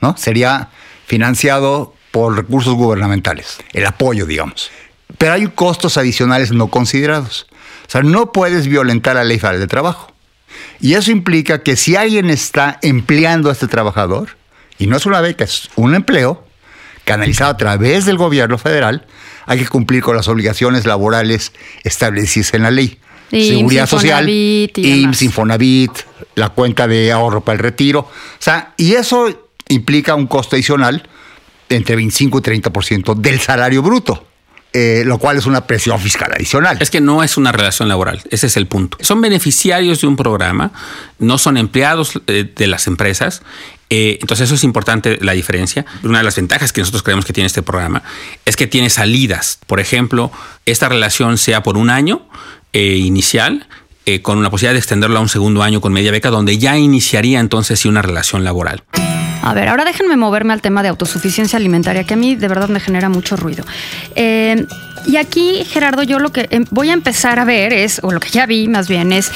¿no? 0.00 0.16
Sería 0.16 0.70
financiado 1.06 1.94
por 2.10 2.36
recursos 2.36 2.74
gubernamentales, 2.74 3.58
el 3.72 3.86
apoyo, 3.86 4.26
digamos. 4.26 4.70
Pero 5.18 5.34
hay 5.34 5.46
costos 5.48 5.96
adicionales 5.96 6.52
no 6.52 6.68
considerados. 6.68 7.46
O 7.86 7.90
sea, 7.90 8.02
no 8.02 8.32
puedes 8.32 8.66
violentar 8.66 9.16
la 9.16 9.24
ley 9.24 9.38
federal 9.38 9.60
de 9.60 9.66
trabajo. 9.66 10.12
Y 10.80 10.94
eso 10.94 11.10
implica 11.10 11.62
que 11.62 11.76
si 11.76 11.96
alguien 11.96 12.30
está 12.30 12.78
empleando 12.82 13.48
a 13.48 13.52
este 13.52 13.68
trabajador, 13.68 14.36
y 14.78 14.86
no 14.86 14.96
es 14.96 15.06
una 15.06 15.20
beca, 15.20 15.44
es 15.44 15.70
un 15.76 15.94
empleo 15.94 16.46
canalizado 17.04 17.50
a 17.50 17.56
través 17.56 18.06
del 18.06 18.16
gobierno 18.16 18.58
federal, 18.58 19.06
hay 19.46 19.58
que 19.58 19.66
cumplir 19.66 20.02
con 20.02 20.16
las 20.16 20.28
obligaciones 20.28 20.86
laborales 20.86 21.52
establecidas 21.84 22.54
en 22.54 22.62
la 22.62 22.70
ley. 22.70 22.98
Seguridad 23.30 23.86
social, 23.86 24.28
y. 24.28 24.70
IMSS, 24.74 25.22
Infonavit, 25.22 25.92
la 26.34 26.50
cuenta 26.50 26.86
de 26.86 27.10
ahorro 27.12 27.42
para 27.42 27.54
el 27.56 27.62
retiro. 27.62 28.00
O 28.00 28.10
sea, 28.38 28.74
y 28.76 28.94
eso 28.94 29.48
implica 29.68 30.14
un 30.14 30.26
costo 30.26 30.56
adicional 30.56 31.08
entre 31.68 31.96
25 31.96 32.38
y 32.38 32.42
30% 32.42 33.14
del 33.16 33.40
salario 33.40 33.82
bruto, 33.82 34.26
eh, 34.72 35.02
lo 35.06 35.18
cual 35.18 35.38
es 35.38 35.46
una 35.46 35.66
presión 35.66 35.98
fiscal 36.00 36.30
adicional. 36.34 36.78
Es 36.80 36.90
que 36.90 37.00
no 37.00 37.22
es 37.22 37.36
una 37.36 37.52
relación 37.52 37.88
laboral, 37.88 38.22
ese 38.30 38.46
es 38.46 38.56
el 38.56 38.66
punto. 38.66 38.98
Son 39.00 39.20
beneficiarios 39.20 40.00
de 40.00 40.06
un 40.06 40.16
programa, 40.16 40.72
no 41.18 41.38
son 41.38 41.56
empleados 41.56 42.20
eh, 42.26 42.50
de 42.54 42.66
las 42.66 42.86
empresas. 42.86 43.42
eh, 43.90 44.18
entonces 44.20 44.46
eso 44.46 44.54
es 44.54 44.64
importante 44.64 45.18
la 45.20 45.32
diferencia. 45.32 45.86
Una 46.02 46.18
de 46.18 46.24
las 46.24 46.36
ventajas 46.36 46.72
que 46.72 46.80
nosotros 46.80 47.02
creemos 47.02 47.24
que 47.24 47.32
tiene 47.32 47.46
este 47.46 47.62
programa 47.62 48.02
es 48.44 48.56
que 48.56 48.66
tiene 48.66 48.90
salidas. 48.90 49.58
Por 49.66 49.80
ejemplo, 49.80 50.30
esta 50.66 50.88
relación 50.88 51.38
sea 51.38 51.62
por 51.62 51.76
un 51.76 51.90
año 51.90 52.26
eh, 52.74 52.96
inicial, 52.96 53.66
eh, 54.04 54.20
con 54.20 54.42
la 54.42 54.50
posibilidad 54.50 54.74
de 54.74 54.80
extenderlo 54.80 55.18
a 55.18 55.22
un 55.22 55.30
segundo 55.30 55.62
año 55.62 55.80
con 55.80 55.92
media 55.92 56.10
beca, 56.10 56.28
donde 56.28 56.58
ya 56.58 56.76
iniciaría 56.76 57.40
entonces 57.40 57.80
sí 57.80 57.88
una 57.88 58.02
relación 58.02 58.44
laboral. 58.44 58.82
A 59.42 59.54
ver, 59.54 59.68
ahora 59.68 59.84
déjenme 59.84 60.16
moverme 60.16 60.52
al 60.52 60.60
tema 60.60 60.82
de 60.82 60.88
autosuficiencia 60.88 61.58
alimentaria, 61.58 62.04
que 62.04 62.14
a 62.14 62.16
mí 62.16 62.34
de 62.34 62.48
verdad 62.48 62.68
me 62.68 62.80
genera 62.80 63.08
mucho 63.08 63.36
ruido. 63.36 63.64
Eh, 64.16 64.66
y 65.06 65.16
aquí, 65.16 65.64
Gerardo, 65.64 66.02
yo 66.02 66.18
lo 66.18 66.30
que 66.32 66.46
em- 66.50 66.64
voy 66.70 66.90
a 66.90 66.92
empezar 66.92 67.38
a 67.38 67.44
ver 67.44 67.72
es, 67.72 68.00
o 68.02 68.10
lo 68.12 68.20
que 68.20 68.30
ya 68.30 68.46
vi 68.46 68.68
más 68.68 68.88
bien, 68.88 69.12
es 69.12 69.30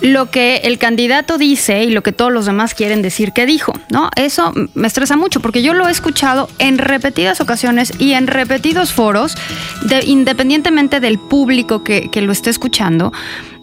lo 0.00 0.30
que 0.30 0.56
el 0.64 0.78
candidato 0.78 1.38
dice 1.38 1.84
y 1.84 1.90
lo 1.90 2.02
que 2.02 2.10
todos 2.10 2.32
los 2.32 2.44
demás 2.46 2.74
quieren 2.74 3.02
decir 3.02 3.32
que 3.32 3.46
dijo, 3.46 3.72
¿no? 3.88 4.10
Eso 4.16 4.52
me 4.74 4.88
estresa 4.88 5.16
mucho 5.16 5.38
porque 5.40 5.62
yo 5.62 5.74
lo 5.74 5.86
he 5.86 5.92
escuchado 5.92 6.48
en 6.58 6.78
repetidas 6.78 7.40
ocasiones 7.40 7.92
y 8.00 8.14
en 8.14 8.26
repetidos 8.26 8.92
foros, 8.92 9.36
de- 9.82 10.04
independientemente 10.04 10.98
del 10.98 11.20
público 11.20 11.84
que, 11.84 12.10
que 12.10 12.20
lo 12.20 12.32
esté 12.32 12.50
escuchando, 12.50 13.12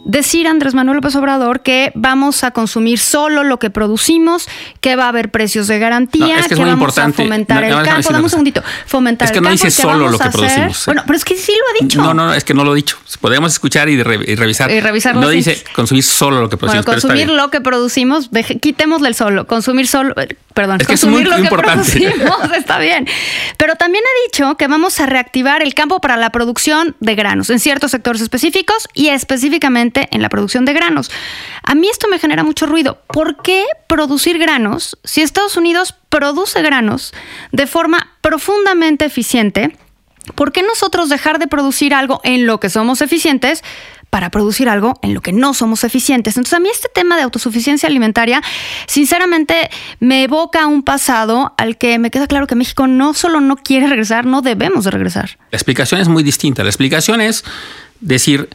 decir 0.05 0.47
Andrés 0.47 0.73
Manuel 0.73 0.95
López 0.97 1.15
Obrador 1.15 1.61
que 1.61 1.91
vamos 1.93 2.43
a 2.43 2.51
consumir 2.51 2.97
solo 2.99 3.43
lo 3.43 3.59
que 3.59 3.69
producimos, 3.69 4.47
que 4.81 4.95
va 4.95 5.05
a 5.05 5.09
haber 5.09 5.29
precios 5.29 5.67
de 5.67 5.77
garantía, 5.77 6.25
No, 6.27 6.35
es 6.35 6.47
que 6.47 6.53
es 6.55 6.59
muy 6.59 6.69
vamos 6.69 6.81
importante. 6.81 7.21
a 7.21 7.25
fomentar 7.25 7.61
No, 7.63 7.69
no, 7.69 7.79
el 7.81 7.85
campo. 7.85 8.09
Dame 8.11 8.23
un 8.23 8.29
segundito. 8.29 8.63
Fomentar 8.87 9.25
Es 9.27 9.31
que 9.31 9.37
el 9.37 9.43
no 9.43 9.49
campo. 9.49 9.63
dice 9.65 9.81
solo 9.81 10.09
lo 10.09 10.17
que 10.17 10.23
hacer- 10.23 10.31
producimos. 10.31 10.85
Bueno, 10.85 11.03
pero 11.05 11.17
es 11.17 11.25
que 11.25 11.35
sí 11.35 11.51
lo 11.51 11.65
ha 11.79 11.83
dicho. 11.83 12.01
No, 12.01 12.13
no, 12.13 12.27
no, 12.27 12.33
es 12.33 12.43
que 12.43 12.53
no 12.53 12.63
lo 12.63 12.73
he 12.73 12.77
dicho. 12.77 12.97
Podemos 13.21 13.51
escuchar 13.53 13.87
y, 13.89 14.01
re- 14.01 14.19
y 14.25 14.35
revisar. 14.35 14.71
Y 14.71 14.79
revisarlo, 14.79 15.21
no 15.21 15.29
dice 15.29 15.61
consumir 15.75 16.03
solo 16.03 16.41
lo 16.41 16.49
que 16.49 16.55
Bueno, 16.55 16.71
producimos. 16.81 16.95
está 16.97 17.07
consumir 17.07 17.29
lo 17.35 17.49
que 17.51 17.61
producimos, 17.61 18.31
deje- 18.31 18.59
quitémosle 18.59 19.09
el 19.09 19.15
solo, 19.15 19.45
consumir 19.47 19.87
solo, 19.87 20.13
eh, 20.19 20.35
perdón, 20.53 20.81
Es 20.81 20.87
que 20.87 20.93
es 20.93 21.01
consumir 21.01 21.27
muy 21.27 21.29
lo 21.29 21.35
que 21.37 21.41
importante. 21.43 21.91
producimos, 21.91 22.51
está 22.57 22.79
bien. 22.79 23.05
Pero 23.57 23.75
también 23.75 24.03
ha 24.03 24.15
dicho 24.27 24.55
que 24.57 24.67
vamos 24.67 24.99
a 24.99 25.05
reactivar 25.05 25.61
el 25.61 25.73
campo 25.73 25.99
para 25.99 26.17
la 26.17 26.31
producción 26.31 26.95
de 26.99 27.15
granos 27.15 27.49
en 27.51 27.59
ciertos 27.59 27.91
sectores 27.91 28.21
específicos 28.21 28.87
y 28.93 29.09
específicamente 29.09 29.88
en 30.11 30.21
la 30.21 30.29
producción 30.29 30.65
de 30.65 30.73
granos. 30.73 31.11
A 31.63 31.75
mí 31.75 31.89
esto 31.89 32.07
me 32.07 32.19
genera 32.19 32.43
mucho 32.43 32.65
ruido. 32.65 33.01
¿Por 33.07 33.41
qué 33.41 33.65
producir 33.87 34.37
granos 34.37 34.97
si 35.03 35.21
Estados 35.21 35.57
Unidos 35.57 35.95
produce 36.09 36.61
granos 36.61 37.13
de 37.51 37.67
forma 37.67 38.11
profundamente 38.21 39.05
eficiente? 39.05 39.75
¿Por 40.35 40.51
qué 40.51 40.61
nosotros 40.61 41.09
dejar 41.09 41.39
de 41.39 41.47
producir 41.47 41.93
algo 41.93 42.21
en 42.23 42.45
lo 42.45 42.59
que 42.59 42.69
somos 42.69 43.01
eficientes 43.01 43.63
para 44.09 44.31
producir 44.31 44.69
algo 44.69 44.99
en 45.01 45.13
lo 45.13 45.21
que 45.21 45.31
no 45.31 45.53
somos 45.53 45.83
eficientes. 45.83 46.35
Entonces 46.35 46.55
a 46.55 46.59
mí 46.59 46.69
este 46.69 46.89
tema 46.93 47.15
de 47.15 47.23
autosuficiencia 47.23 47.87
alimentaria, 47.87 48.41
sinceramente, 48.87 49.69
me 49.99 50.23
evoca 50.23 50.65
un 50.67 50.83
pasado 50.83 51.53
al 51.57 51.77
que 51.77 51.99
me 51.99 52.11
queda 52.11 52.27
claro 52.27 52.47
que 52.47 52.55
México 52.55 52.87
no 52.87 53.13
solo 53.13 53.39
no 53.39 53.55
quiere 53.57 53.87
regresar, 53.87 54.25
no 54.25 54.41
debemos 54.41 54.85
de 54.85 54.91
regresar. 54.91 55.37
La 55.51 55.57
explicación 55.57 56.01
es 56.01 56.07
muy 56.07 56.23
distinta. 56.23 56.63
La 56.63 56.69
explicación 56.69 57.21
es 57.21 57.43
decir, 57.99 58.49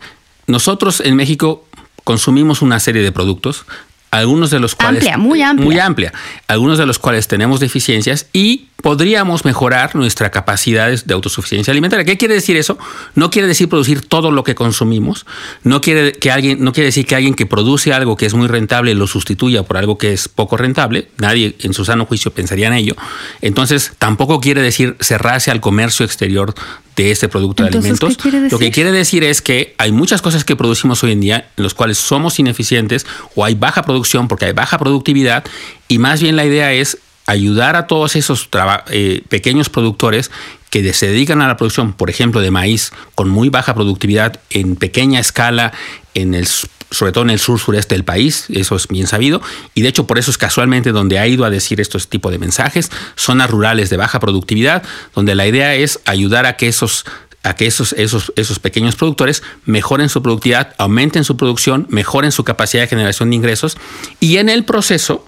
nosotros 0.46 1.00
en 1.00 1.16
México 1.16 1.64
consumimos 2.04 2.62
una 2.62 2.80
serie 2.80 3.02
de 3.02 3.12
productos, 3.12 3.64
algunos 4.10 4.50
de 4.50 4.60
los 4.60 4.74
cuales... 4.74 5.02
Amplia, 5.02 5.18
muy 5.18 5.42
amplia. 5.42 5.64
Muy 5.64 5.78
amplia. 5.78 6.12
Algunos 6.46 6.78
de 6.78 6.86
los 6.86 6.98
cuales 6.98 7.26
tenemos 7.26 7.60
deficiencias 7.60 8.28
y 8.32 8.68
podríamos 8.84 9.46
mejorar 9.46 9.96
nuestra 9.96 10.30
capacidad 10.30 10.90
de 10.90 11.14
autosuficiencia 11.14 11.72
alimentaria. 11.72 12.04
¿Qué 12.04 12.18
quiere 12.18 12.34
decir 12.34 12.56
eso? 12.56 12.78
No 13.14 13.30
quiere 13.30 13.48
decir 13.48 13.68
producir 13.68 14.02
todo 14.02 14.30
lo 14.30 14.44
que 14.44 14.54
consumimos, 14.54 15.24
no 15.62 15.80
quiere, 15.80 16.12
que 16.12 16.30
alguien, 16.30 16.62
no 16.62 16.72
quiere 16.72 16.88
decir 16.88 17.06
que 17.06 17.16
alguien 17.16 17.34
que 17.34 17.46
produce 17.46 17.94
algo 17.94 18.16
que 18.16 18.26
es 18.26 18.34
muy 18.34 18.46
rentable 18.46 18.94
lo 18.94 19.06
sustituya 19.06 19.62
por 19.62 19.78
algo 19.78 19.96
que 19.96 20.12
es 20.12 20.28
poco 20.28 20.58
rentable, 20.58 21.08
nadie 21.16 21.56
en 21.60 21.72
su 21.72 21.86
sano 21.86 22.04
juicio 22.04 22.30
pensaría 22.30 22.66
en 22.66 22.74
ello. 22.74 22.94
Entonces, 23.40 23.92
tampoco 23.98 24.38
quiere 24.38 24.60
decir 24.60 24.96
cerrarse 25.00 25.50
al 25.50 25.62
comercio 25.62 26.04
exterior 26.04 26.54
de 26.96 27.10
este 27.10 27.28
producto 27.28 27.62
de 27.62 27.70
alimentos. 27.70 28.16
Lo 28.50 28.58
que 28.58 28.70
quiere 28.70 28.92
decir 28.92 29.24
es 29.24 29.42
que 29.42 29.74
hay 29.78 29.92
muchas 29.92 30.22
cosas 30.22 30.44
que 30.44 30.56
producimos 30.56 31.02
hoy 31.02 31.12
en 31.12 31.20
día 31.20 31.48
en 31.56 31.62
los 31.62 31.74
cuales 31.74 31.98
somos 31.98 32.38
ineficientes 32.38 33.06
o 33.34 33.44
hay 33.44 33.54
baja 33.54 33.82
producción 33.82 34.28
porque 34.28 34.46
hay 34.46 34.52
baja 34.52 34.78
productividad 34.78 35.44
y 35.88 35.98
más 35.98 36.22
bien 36.22 36.36
la 36.36 36.44
idea 36.44 36.72
es 36.72 36.98
ayudar 37.26 37.76
a 37.76 37.86
todos 37.86 38.16
esos 38.16 38.48
eh, 38.90 39.22
pequeños 39.28 39.70
productores 39.70 40.30
que 40.74 40.92
se 40.92 41.06
dedican 41.06 41.40
a 41.40 41.46
la 41.46 41.56
producción, 41.56 41.92
por 41.92 42.10
ejemplo, 42.10 42.40
de 42.40 42.50
maíz 42.50 42.90
con 43.14 43.28
muy 43.28 43.48
baja 43.48 43.76
productividad 43.76 44.40
en 44.50 44.74
pequeña 44.74 45.20
escala, 45.20 45.72
en 46.14 46.34
el, 46.34 46.48
sobre 46.90 47.12
todo 47.12 47.22
en 47.22 47.30
el 47.30 47.38
sur 47.38 47.60
sureste 47.60 47.94
del 47.94 48.02
país, 48.02 48.46
eso 48.48 48.74
es 48.74 48.88
bien 48.88 49.06
sabido, 49.06 49.40
y 49.74 49.82
de 49.82 49.88
hecho 49.88 50.08
por 50.08 50.18
eso 50.18 50.32
es 50.32 50.36
casualmente 50.36 50.90
donde 50.90 51.20
ha 51.20 51.28
ido 51.28 51.44
a 51.44 51.50
decir 51.50 51.80
estos 51.80 52.08
tipos 52.08 52.32
de 52.32 52.40
mensajes, 52.40 52.90
zonas 53.14 53.50
rurales 53.50 53.88
de 53.88 53.98
baja 53.98 54.18
productividad, 54.18 54.82
donde 55.14 55.36
la 55.36 55.46
idea 55.46 55.76
es 55.76 56.00
ayudar 56.06 56.44
a 56.44 56.56
que 56.56 56.66
esos 56.66 57.04
a 57.44 57.54
que 57.54 57.66
esos, 57.66 57.92
esos, 57.92 58.32
esos 58.34 58.58
pequeños 58.58 58.96
productores 58.96 59.44
mejoren 59.66 60.08
su 60.08 60.22
productividad, 60.22 60.74
aumenten 60.78 61.22
su 61.24 61.36
producción, 61.36 61.86
mejoren 61.88 62.32
su 62.32 62.42
capacidad 62.42 62.82
de 62.82 62.88
generación 62.88 63.30
de 63.30 63.36
ingresos 63.36 63.76
y 64.18 64.38
en 64.38 64.48
el 64.48 64.64
proceso 64.64 65.24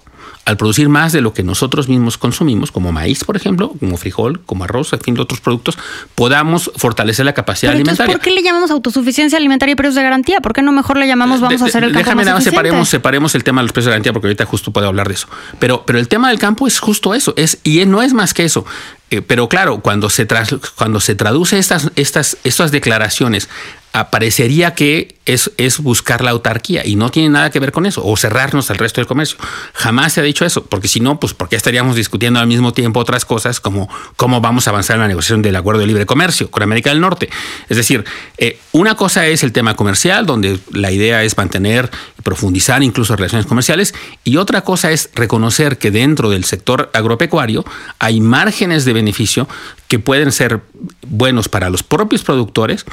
al 0.47 0.57
producir 0.57 0.89
más 0.89 1.13
de 1.13 1.21
lo 1.21 1.35
que 1.35 1.43
nosotros 1.43 1.89
mismos 1.89 2.19
consumimos, 2.19 2.71
como 2.71 2.93
maíz, 2.93 3.25
por 3.25 3.37
ejemplo, 3.37 3.73
como 3.81 3.97
frijol, 3.97 4.41
como 4.47 4.63
arroz, 4.63 4.93
en 4.93 5.01
fin, 5.01 5.15
de 5.15 5.21
otros 5.21 5.41
productos, 5.41 5.77
podamos 6.15 6.71
fortalecer 6.77 7.27
la 7.27 7.35
capacidad 7.35 7.73
Pero 7.73 7.81
alimentaria. 7.81 8.15
¿Por 8.15 8.23
qué 8.23 8.31
le 8.31 8.43
llamamos 8.43 8.71
autosuficiencia 8.71 9.37
alimentaria 9.39 9.73
y 9.73 9.75
precios 9.75 9.97
de 9.97 10.05
garantía? 10.05 10.41
¿Por 10.41 10.53
qué 10.53 10.63
no 10.63 10.71
mejor 10.71 10.99
le 10.99 11.09
llamamos 11.09 11.41
vamos 11.41 11.61
a 11.61 11.65
hacer 11.65 11.83
el 11.83 11.91
campo 11.91 11.99
Déjame 11.99 12.25
nada 12.25 12.37
más 12.37 12.45
separemos, 12.45 12.89
separemos 12.89 13.35
el 13.35 13.43
tema 13.43 13.61
de 13.61 13.65
los 13.65 13.73
precios 13.73 13.87
de 13.87 13.91
garantía 13.91 14.13
porque 14.13 14.29
ahorita 14.29 14.47
justo 14.47 14.71
puedo 14.71 14.87
hablar 14.87 15.09
de 15.09 15.15
eso. 15.15 15.27
Pero, 15.59 15.83
pero 15.85 15.99
el 15.99 16.07
tema 16.07 16.29
del 16.29 16.39
campo 16.39 16.69
es 16.69 16.79
justo 16.79 17.13
eso, 17.13 17.35
es, 17.37 17.59
y 17.65 17.85
no 17.85 18.01
es 18.01 18.13
más 18.13 18.33
que 18.33 18.45
eso. 18.45 18.65
Eh, 19.11 19.23
pero 19.23 19.49
claro, 19.49 19.81
cuando 19.81 20.11
se, 20.11 20.27
tras, 20.27 20.55
cuando 20.77 21.01
se 21.01 21.15
traduce 21.15 21.59
estas, 21.59 21.91
estas, 21.95 22.37
estas 22.43 22.73
declaraciones 22.73 23.49
aparecería 23.97 24.75
que 24.75 25.17
es, 25.25 25.51
es, 25.57 25.79
buscar 25.79 26.23
la 26.23 26.31
autarquía 26.31 26.87
y 26.87 26.97
no 26.97 27.11
tiene 27.11 27.31
nada 27.31 27.51
que 27.51 27.59
ver 27.59 27.73
con 27.73 27.87
eso, 27.87 28.05
o 28.05 28.17
cerrarnos 28.17 28.71
al 28.71 28.77
resto 28.77 29.01
del 29.01 29.09
comercio. 29.09 29.39
Jamás 29.73 30.13
se 30.13 30.21
ha 30.21 30.23
dicho 30.23 30.45
eso, 30.45 30.65
porque 30.67 30.87
si 30.87 31.01
no, 31.01 31.19
pues 31.19 31.35
porque 31.35 31.57
estaríamos 31.57 31.97
discutiendo 31.97 32.39
al 32.39 32.47
mismo 32.47 32.73
tiempo 32.73 33.01
otras 33.01 33.25
cosas 33.25 33.59
como 33.59 33.89
cómo 34.17 34.41
vamos 34.41 34.67
a 34.67 34.71
avanzar 34.71 34.97
en 34.97 35.03
la 35.03 35.09
negociación 35.09 35.43
del 35.43 35.57
acuerdo 35.57 35.81
de 35.81 35.87
libre 35.87 36.07
comercio 36.07 36.51
con 36.51 36.63
América 36.63 36.91
del 36.91 37.01
Norte. 37.01 37.31
Es 37.69 37.77
decir, 37.77 38.05
eh, 38.39 38.59
una 38.73 38.95
cosa 38.95 39.27
es 39.27 39.43
el 39.43 39.53
tema 39.53 39.75
comercial, 39.75 40.27
donde 40.27 40.61
la 40.73 40.93
idea 40.93 41.25
es 41.25 41.37
mantener 41.37 41.91
y 42.19 42.23
profundizar 42.23 42.83
incluso 42.83 43.17
relaciones 43.17 43.47
comerciales, 43.47 43.95
y 44.25 44.37
otra 44.37 44.61
cosa 44.61 44.93
es 44.93 45.11
reconocer 45.15 45.79
que 45.79 45.91
dentro 45.91 46.31
del 46.31 46.45
sector 46.45 46.91
agropecuario 46.93 47.65
hay 47.99 48.21
márgenes 48.21 48.85
de 48.85 48.93
beneficio 48.97 49.49
que 49.89 49.99
pueden 49.99 50.33
ser 50.33 50.61
buenos 51.07 51.49
para 51.49 51.71
los 51.71 51.83
propios 51.83 52.25
productores, 52.25 52.85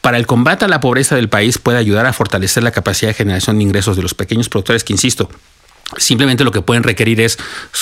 para 0.00 0.18
el 0.18 0.26
combate 0.26 0.64
a 0.64 0.68
la 0.68 0.80
pobreza 0.80 1.16
del 1.16 1.28
país 1.28 1.58
puede 1.58 1.78
ayudar 1.78 2.06
a 2.06 2.12
fortalecer 2.12 2.62
la 2.62 2.70
capacidad 2.70 3.10
de 3.10 3.14
generación 3.14 3.58
de 3.58 3.64
ingresos 3.64 3.96
de 3.96 4.02
los 4.02 4.14
pequeños 4.14 4.48
productores 4.48 4.84
que, 4.84 4.92
insisto, 4.92 5.28
Simplemente 5.98 6.42
lo 6.42 6.50
que 6.50 6.62
pueden 6.62 6.82
requerir 6.82 7.20
es, 7.20 7.38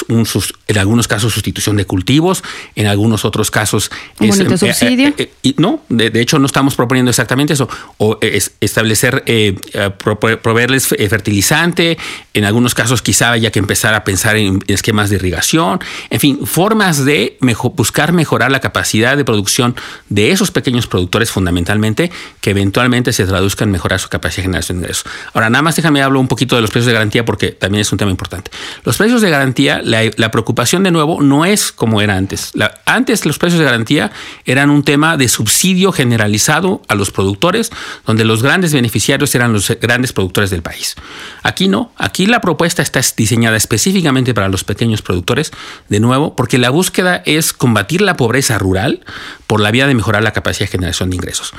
un, 0.09 0.29
en 0.69 0.79
algunos 0.79 1.09
casos, 1.09 1.33
sustitución 1.33 1.77
de 1.77 1.87
cultivos, 1.87 2.45
en 2.77 2.87
algunos 2.87 3.25
otros 3.25 3.51
casos... 3.51 3.91
¿Un 4.21 4.29
es, 4.29 4.37
bonito 4.37 4.59
subsidio? 4.59 5.09
Eh, 5.09 5.15
eh, 5.17 5.33
eh, 5.43 5.55
no, 5.57 5.81
de, 5.89 6.11
de, 6.11 6.21
hecho 6.21 6.39
no 6.39 6.45
estamos 6.45 6.75
proponiendo 6.77 7.09
exactamente 7.09 7.55
eso. 7.55 7.67
O 7.97 8.19
es 8.21 8.53
establecer, 8.61 9.23
eh, 9.25 9.59
pro, 9.97 10.19
proveerles 10.21 10.87
fertilizante, 10.87 11.97
en 12.35 12.45
algunos 12.45 12.75
casos 12.75 13.01
quizá 13.01 13.33
haya 13.33 13.51
que 13.51 13.59
empezar 13.59 13.95
a 13.95 14.05
pensar 14.05 14.37
en 14.37 14.63
esquemas 14.67 15.09
de 15.09 15.17
irrigación, 15.17 15.81
en 16.11 16.21
fin, 16.21 16.47
formas 16.47 17.07
de 17.07 17.39
mejor, 17.41 17.73
buscar 17.75 18.13
mejorar 18.13 18.51
la 18.51 18.61
capacidad 18.61 19.17
de 19.17 19.25
producción 19.25 19.77
de 20.11 20.31
esos 20.31 20.51
pequeños 20.51 20.87
productores 20.87 21.31
fundamentalmente, 21.31 22.11
que 22.43 22.51
eventualmente 22.51 23.15
se 23.15 23.25
traduzcan 23.25 23.69
en 23.69 23.73
mejorar 23.73 23.99
su 23.99 24.11
capacidad 24.11 24.43
de 24.43 24.43
generación 24.43 24.79
de 24.79 24.83
ingresos. 24.83 25.07
Ahora, 25.33 25.49
nada 25.49 25.63
más 25.63 25.77
déjame 25.77 26.03
hablar 26.03 26.21
un 26.21 26.29
poquito 26.29 26.55
de 26.55 26.61
los 26.61 26.71
precios 26.71 26.89
de 26.89 26.93
garantía 26.93 27.25
porque 27.25 27.53
también 27.53 27.81
es 27.81 27.94
un 27.95 27.99
tema 27.99 28.11
importante. 28.11 28.51
Los 28.85 28.97
precios 28.97 29.23
de 29.23 29.31
garantía, 29.31 29.81
la, 29.83 30.31
preocupación 30.31 30.83
de 30.83 30.91
nuevo 30.91 31.23
no 31.23 31.45
es 31.45 31.73
como 31.73 32.01
era 32.01 32.17
antes. 32.17 32.53
Antes 32.85 33.25
los 33.25 33.39
precios 33.39 33.59
de 33.59 33.65
garantía 33.65 34.13
eran 34.45 34.71
un 34.71 34.83
tema 34.83 35.17
de 35.17 35.29
subsidio 35.29 35.93
generalizado 35.93 36.83
a 36.89 36.95
los 36.95 37.11
productores, 37.11 37.71
donde 38.07 38.25
los 38.25 38.43
grandes 38.43 38.73
beneficiarios 38.73 39.35
eran 39.35 39.53
los 39.53 39.71
grandes 39.81 40.13
productores 40.13 40.51
del 40.51 40.63
país. 40.63 40.97
Aquí 41.43 41.69
no, 41.69 41.93
aquí 41.97 42.27
la 42.27 42.41
propuesta 42.41 42.83
está 42.83 43.01
diseñada 43.17 43.57
específicamente 43.57 44.35
para 44.35 44.49
los 44.49 44.65
pequeños 44.65 45.03
productores, 45.03 45.53
de 45.89 46.01
nuevo, 46.01 46.35
porque 46.37 46.59
la 46.59 46.71
búsqueda 46.71 47.23
es 47.25 47.53
combatir 47.53 48.01
la 48.01 48.17
pobreza 48.17 48.59
rural 48.59 49.05
por 49.47 49.61
la 49.61 49.71
vía 49.71 49.87
de 49.87 49.95
mejorar 49.95 50.23
la 50.23 50.33
capacidad 50.33 50.67
de 50.67 50.73
generación 50.73 51.11
de 51.11 51.17
ingresos. 51.17 51.53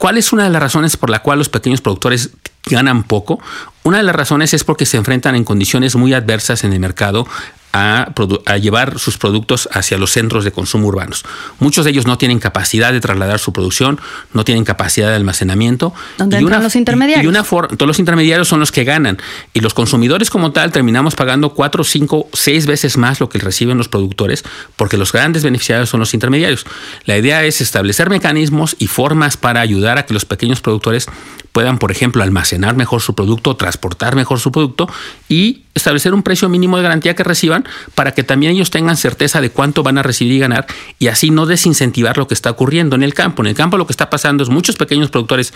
¿Cuál 0.00 0.16
es 0.16 0.32
una 0.32 0.44
de 0.44 0.50
las 0.50 0.62
razones 0.62 0.96
por 0.96 1.10
la 1.10 1.18
cual 1.18 1.38
los 1.38 1.50
pequeños 1.50 1.82
productores 1.82 2.30
ganan 2.64 3.02
poco? 3.02 3.38
Una 3.82 3.98
de 3.98 4.02
las 4.02 4.16
razones 4.16 4.54
es 4.54 4.64
porque 4.64 4.86
se 4.86 4.96
enfrentan 4.96 5.34
en 5.34 5.44
condiciones 5.44 5.94
muy 5.94 6.14
adversas 6.14 6.64
en 6.64 6.72
el 6.72 6.80
mercado 6.80 7.26
a, 7.72 8.12
a, 8.46 8.56
llevar 8.56 8.98
sus 8.98 9.18
productos 9.18 9.68
hacia 9.72 9.98
los 9.98 10.10
centros 10.10 10.44
de 10.44 10.52
consumo 10.52 10.88
urbanos. 10.88 11.24
Muchos 11.58 11.84
de 11.84 11.92
ellos 11.92 12.06
no 12.06 12.18
tienen 12.18 12.38
capacidad 12.38 12.92
de 12.92 13.00
trasladar 13.00 13.38
su 13.38 13.52
producción, 13.52 14.00
no 14.32 14.44
tienen 14.44 14.64
capacidad 14.64 15.08
de 15.08 15.16
almacenamiento. 15.16 15.92
¿Dónde 16.18 16.40
y 16.40 16.44
una, 16.44 16.58
los 16.60 16.74
intermediarios? 16.76 17.24
Y 17.24 17.28
una 17.28 17.44
todos 17.44 17.86
los 17.86 17.98
intermediarios 17.98 18.48
son 18.48 18.60
los 18.60 18.72
que 18.72 18.84
ganan. 18.84 19.18
Y 19.52 19.60
los 19.60 19.74
consumidores 19.74 20.30
como 20.30 20.52
tal 20.52 20.72
terminamos 20.72 21.14
pagando 21.14 21.50
cuatro, 21.50 21.84
cinco, 21.84 22.28
seis 22.32 22.66
veces 22.66 22.96
más 22.96 23.20
lo 23.20 23.28
que 23.28 23.38
reciben 23.38 23.78
los 23.78 23.88
productores, 23.88 24.44
porque 24.76 24.96
los 24.96 25.12
grandes 25.12 25.44
beneficiarios 25.44 25.88
son 25.88 26.00
los 26.00 26.14
intermediarios. 26.14 26.66
La 27.04 27.16
idea 27.16 27.44
es 27.44 27.60
establecer 27.60 28.10
mecanismos 28.10 28.76
y 28.78 28.86
formas 28.86 29.36
para 29.36 29.60
ayudar 29.60 29.98
a 29.98 30.06
que 30.06 30.14
los 30.14 30.24
pequeños 30.24 30.60
productores 30.60 31.06
puedan, 31.52 31.78
por 31.78 31.90
ejemplo, 31.90 32.22
almacenar 32.22 32.76
mejor 32.76 33.00
su 33.00 33.14
producto, 33.14 33.56
transportar 33.56 34.14
mejor 34.16 34.38
su 34.40 34.52
producto 34.52 34.88
y 35.28 35.62
establecer 35.74 36.14
un 36.14 36.22
precio 36.22 36.48
mínimo 36.48 36.76
de 36.76 36.82
garantía 36.82 37.14
que 37.14 37.22
reciban 37.22 37.66
para 37.94 38.12
que 38.12 38.24
también 38.24 38.52
ellos 38.52 38.70
tengan 38.70 38.96
certeza 38.96 39.40
de 39.40 39.50
cuánto 39.50 39.82
van 39.82 39.98
a 39.98 40.02
recibir 40.02 40.34
y 40.34 40.38
ganar 40.38 40.66
y 40.98 41.08
así 41.08 41.30
no 41.30 41.46
desincentivar 41.46 42.18
lo 42.18 42.26
que 42.26 42.34
está 42.34 42.50
ocurriendo 42.50 42.96
en 42.96 43.02
el 43.02 43.14
campo. 43.14 43.42
En 43.42 43.48
el 43.48 43.54
campo 43.54 43.78
lo 43.78 43.86
que 43.86 43.92
está 43.92 44.10
pasando 44.10 44.42
es 44.42 44.48
muchos 44.48 44.76
pequeños 44.76 45.10
productores 45.10 45.52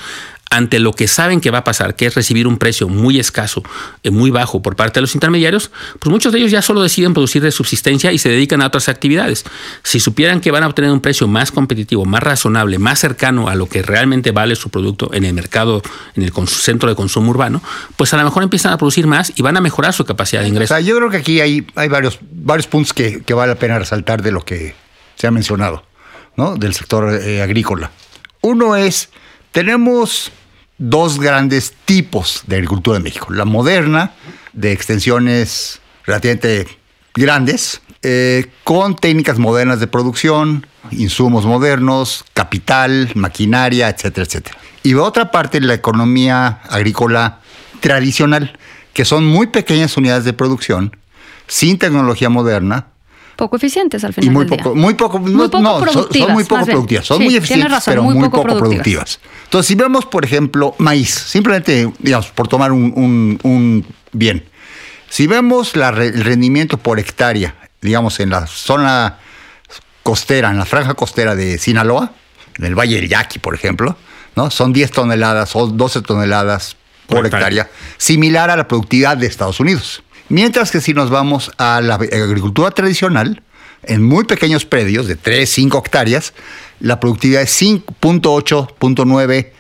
ante 0.51 0.79
lo 0.79 0.93
que 0.93 1.09
saben 1.09 1.41
que 1.41 1.51
va 1.51 1.59
a 1.59 1.65
pasar, 1.65 1.97
que 1.97 2.07
es 2.07 2.15
recibir 2.15 2.47
un 2.47 2.59
precio 2.59 2.89
muy 2.89 3.19
escaso, 3.19 3.63
eh, 4.03 4.11
muy 4.11 4.31
bajo 4.31 4.63
por 4.63 4.77
parte 4.77 4.99
de 4.99 5.01
los 5.03 5.15
intermediarios, 5.15 5.71
pues 5.99 6.11
muchos 6.11 6.33
de 6.33 6.39
ellos 6.39 6.51
ya 6.51 6.63
solo 6.63 6.83
deciden 6.83 7.13
producir 7.13 7.43
de 7.43 7.51
subsistencia 7.51 8.13
y 8.13 8.19
se 8.19 8.29
dedican 8.29 8.63
a 8.63 8.67
otras 8.67 8.89
actividades. 8.89 9.45
Si 9.83 9.99
supieran 9.99 10.41
que 10.41 10.51
van 10.53 10.63
a 10.63 10.69
obtener 10.69 10.91
un 10.93 11.01
precio 11.01 11.27
más 11.27 11.51
competitivo, 11.51 12.05
más 12.05 12.23
razonable, 12.23 12.79
más 12.79 13.01
cercano 13.01 13.49
a 13.49 13.55
lo 13.57 13.69
que 13.69 13.83
realmente 13.83 14.31
vale 14.31 14.55
su 14.55 14.71
producto 14.71 15.11
en 15.13 15.25
el 15.25 15.35
mercado, 15.35 15.83
en 16.15 16.23
el 16.23 16.33
centro 16.49 16.89
de 16.89 16.95
consumo 16.95 17.31
urbano, 17.31 17.63
pues 17.97 18.13
a 18.15 18.17
lo 18.17 18.25
mejor 18.25 18.43
empiezan 18.43 18.73
a 18.73 18.79
producir 18.79 19.07
más 19.07 19.33
y 19.37 19.43
van 19.43 19.57
a 19.57 19.61
mejorar 19.61 19.93
su 19.93 20.05
capacidad 20.05 20.43
de 20.43 20.49
ingreso. 20.49 20.79
Yo 20.81 20.97
creo 20.97 21.11
que 21.11 21.19
aquí 21.19 21.41
hay, 21.41 21.67
varios, 21.75 22.19
varios 22.21 22.67
puntos 22.67 22.93
que, 22.93 23.23
que, 23.23 23.35
vale 23.35 23.55
la 23.55 23.59
pena 23.59 23.79
resaltar 23.79 24.23
de 24.23 24.33
lo 24.33 24.45
que 24.45 24.75
se 25.17 25.27
ha 25.27 25.31
mencionado, 25.31 25.85
¿no? 26.37 26.57
Del 26.57 26.75
sector 26.75 27.13
eh, 27.13 27.43
agrícola. 27.43 27.91
Uno 28.41 28.77
es, 28.77 29.09
tenemos 29.53 30.31
dos 30.79 31.19
grandes 31.19 31.73
tipos 31.85 32.43
de 32.47 32.57
agricultura 32.57 32.99
en 32.99 33.05
México. 33.05 33.33
La 33.33 33.45
moderna, 33.45 34.13
de 34.53 34.73
extensiones 34.73 35.81
relativamente 36.05 36.67
grandes, 37.15 37.81
eh, 38.03 38.51
con 38.65 38.97
técnicas 38.97 39.39
modernas 39.39 39.81
de 39.81 39.87
producción, 39.87 40.67
insumos 40.91 41.47
modernos, 41.47 42.25
capital, 42.35 43.11
maquinaria, 43.15 43.89
etcétera, 43.89 44.27
etcétera. 44.27 44.59
Y 44.85 44.95
otra 44.95 45.31
parte, 45.33 45.61
la 45.63 45.75
economía 45.75 46.61
agrícola 46.69 47.39
tradicional, 47.81 48.57
que 48.93 49.05
son 49.07 49.25
muy 49.27 49.47
pequeñas 49.49 49.97
unidades 49.97 50.25
de 50.25 50.35
producción, 50.35 50.97
sin 51.49 51.79
tecnología 51.79 52.29
moderna, 52.29 52.87
Poco 53.37 53.57
eficientes 53.57 54.05
al 54.05 54.13
final 54.13 54.29
y 54.29 54.31
muy 54.31 54.45
del 54.45 54.57
poco, 54.59 54.75
día. 54.75 54.81
muy 54.83 54.95
poco, 54.95 55.19
Muy 55.19 55.33
no, 55.33 55.51
poco 55.51 55.61
no, 55.61 55.93
son- 55.93 56.33
muy 56.33 56.45
poco 56.45 56.65
productivas, 56.67 57.05
son 57.05 57.19
Sí, 57.19 57.25
muy 57.25 57.35
eficientes, 57.35 57.69
razón, 57.69 57.93
pero 57.93 58.03
muy 58.05 58.15
muy, 58.15 58.25
poco 58.29 58.43
poco, 58.47 58.59
productivas. 58.61 59.17
productivas. 59.17 59.21
Entonces, 59.45 59.67
si 59.67 59.75
vemos, 59.75 60.07
por 60.07 60.25
ejemplo, 60.25 60.75
maíz, 60.79 61.11
simplemente, 61.11 61.91
digamos, 61.99 62.29
por 62.29 62.47
tomar 62.47 62.71
un, 62.71 62.93
un- 62.95 63.39
un 63.43 63.85
bien, 64.13 64.45
si 65.09 65.27
vemos 65.27 65.75
la 65.75 65.89
el 65.89 66.23
rendimiento 66.23 66.77
por 66.79 67.01
hectárea, 67.01 67.57
digamos, 67.81 68.21
en 68.21 68.31
la 68.31 68.47
zona 68.47 69.17
costera, 70.05 70.51
en 70.51 70.59
la 70.59 70.65
franja 70.65 70.95
costera 70.95 71.35
de 71.35 71.59
Sinaloa, 71.59 72.13
en 72.59 72.65
el 72.67 72.79
Valle 72.79 72.95
del 72.97 73.09
Yaqui, 73.09 73.41
por 73.41 73.55
ejemplo, 73.57 73.97
¿no? 74.37 74.51
son 74.51 74.73
10 74.73 74.91
toneladas 74.91 75.55
o 75.57 75.67
12 75.67 76.03
toneladas 76.03 76.77
por, 77.07 77.19
Por 77.19 77.27
hectárea. 77.27 77.63
hectárea, 77.63 77.71
similar 77.99 78.51
a 78.51 78.57
la 78.57 78.69
productividad 78.69 79.17
de 79.17 79.27
Estados 79.27 79.61
Unidos. 79.61 80.03
Mientras 80.29 80.71
que 80.71 80.81
si 80.81 80.95
nos 80.95 81.11
vamos 81.11 81.51
a 81.59 81.81
la 81.81 81.95
agricultura 81.97 82.71
tradicional, 82.71 83.43
en 83.83 84.03
muy 84.03 84.25
pequeños 84.25 84.65
predios 84.65 85.07
de 85.07 85.17
3, 85.17 85.49
5 85.49 85.79
hectáreas, 85.79 86.33
la 86.81 87.01
productividad 87.01 87.43
es 87.43 87.61
5.8, 87.61 89.51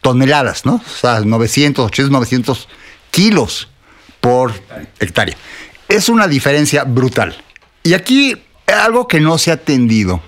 toneladas, 0.00 0.66
¿no? 0.66 0.74
O 0.74 1.00
sea, 1.00 1.20
900, 1.20 1.86
800, 1.86 2.10
900 2.10 2.68
kilos 3.10 3.68
por 4.20 4.52
hectárea. 5.00 5.36
Es 5.88 6.08
una 6.08 6.28
diferencia 6.28 6.84
brutal. 6.84 7.36
Y 7.82 7.94
aquí 7.94 8.36
algo 8.66 9.08
que 9.08 9.20
no 9.20 9.38
se 9.38 9.50
ha 9.50 9.54
atendido 9.54 10.20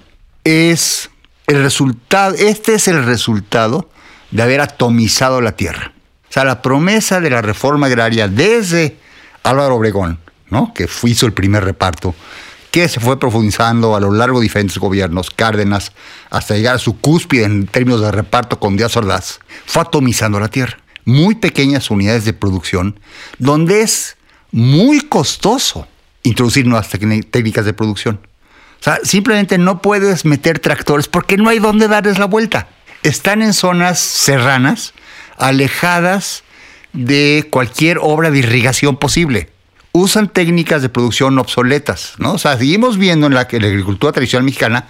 es 0.45 1.11
el 1.47 1.63
resultado, 1.63 2.35
este 2.35 2.75
es 2.75 2.89
el 2.89 3.05
resultado 3.05 3.89
de 4.31 4.43
haber 4.43 4.61
atomizado 4.61 5.41
la 5.41 5.53
tierra. 5.53 5.93
O 6.29 6.33
sea, 6.33 6.45
la 6.45 6.63
promesa 6.63 7.21
de 7.21 7.31
la 7.31 7.43
reforma 7.43 7.87
agraria 7.87 8.29
desde 8.29 8.99
Álvaro 9.43 9.77
Obregón, 9.77 10.19
¿no? 10.51 10.75
que 10.75 10.89
hizo 11.05 11.27
el 11.27 11.33
primer 11.33 11.65
reparto, 11.65 12.15
que 12.71 12.89
se 12.89 13.01
fue 13.01 13.19
profundizando 13.19 13.97
a 13.97 14.01
lo 14.01 14.13
largo 14.13 14.41
de 14.41 14.45
diferentes 14.45 14.77
gobiernos, 14.79 15.31
Cárdenas, 15.31 15.93
hasta 16.31 16.57
llegar 16.57 16.75
a 16.75 16.79
su 16.79 16.99
cúspide 17.01 17.45
en 17.45 17.67
términos 17.67 18.01
de 18.01 18.11
reparto 18.11 18.59
con 18.59 18.77
Díaz 18.77 18.97
Ordaz, 18.97 19.39
fue 19.65 19.83
atomizando 19.83 20.41
la 20.41 20.49
tierra. 20.49 20.79
Muy 21.05 21.37
pequeñas 21.37 21.91
unidades 21.91 22.25
de 22.25 22.33
producción, 22.33 22.99
donde 23.39 23.83
es 23.83 24.17
muy 24.51 25.01
costoso 25.01 25.87
introducir 26.25 26.67
nuevas 26.67 26.89
técnicas 26.89 27.65
de 27.65 27.73
producción. 27.73 28.21
O 28.81 28.83
sea, 28.83 28.99
simplemente 29.03 29.59
no 29.59 29.83
puedes 29.83 30.25
meter 30.25 30.59
tractores 30.59 31.09
porque 31.09 31.37
no 31.37 31.49
hay 31.49 31.59
dónde 31.59 31.89
darles 31.89 32.19
la 32.19 32.27
vuelta. 32.27 32.69
Están 33.03 33.43
en 33.43 33.53
zonas 33.53 33.99
serranas, 33.99 34.95
alejadas 35.39 36.45
de 36.93 37.47
cualquier 37.51 37.99
obra 38.01 38.31
de 38.31 38.39
irrigación 38.39 38.97
posible. 38.97 39.51
Usan 39.93 40.29
técnicas 40.29 40.83
de 40.83 40.89
producción 40.89 41.39
obsoletas, 41.39 42.15
¿no? 42.19 42.35
O 42.35 42.39
sea, 42.39 42.59
seguimos 42.59 42.99
viendo 42.99 43.27
en 43.27 43.35
la, 43.35 43.41
agricultura 43.41 44.13
tradicional 44.13 44.45
mexicana 44.45 44.87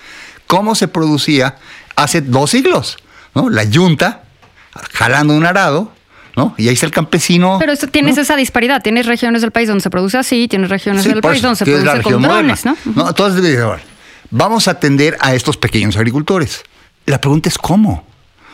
cómo 0.47 0.75
se 0.75 0.89
producía 0.89 1.57
hace 1.95 2.21
dos 2.21 2.51
siglos, 2.51 2.99
¿no? 3.35 3.51
La 3.51 3.65
yunta 3.65 4.25
jalando 4.93 5.35
un 5.35 5.47
arado, 5.47 5.93
¿no? 6.37 6.55
Y 6.59 6.69
ahí 6.69 6.75
está 6.75 6.87
el 6.87 6.93
campesino. 6.93 7.57
Pero 7.59 7.73
esto- 7.73 7.89
tienes 7.89 8.19
esa 8.19 8.37
disparidad. 8.37 8.83
Tienes 8.83 9.07
regiones 9.07 9.41
del 9.43 9.51
país 9.51 9.69
donde 9.69 9.83
se 9.83 9.91
produce 9.91 10.19
así, 10.19 10.47
tienes 10.49 10.71
regiones 10.71 11.03
Sí, 11.03 11.09
del 11.09 11.21
país 11.23 11.39
eso, 11.39 11.49
donde 11.49 11.59
se 11.59 11.65
produce 11.65 12.03
con 12.03 12.23
drones, 12.23 12.65
¿no? 12.65 12.77
¿no? 12.95 13.09
Entonces, 13.09 13.59
vamos 14.31 14.69
a 14.69 14.73
atender 14.73 15.17
a 15.21 15.35
estos 15.35 15.57
pequeños 15.57 15.97
agricultores. 15.97 16.63
La 17.07 17.21
pregunta 17.21 17.49
es 17.49 17.59
cómo. 17.59 18.05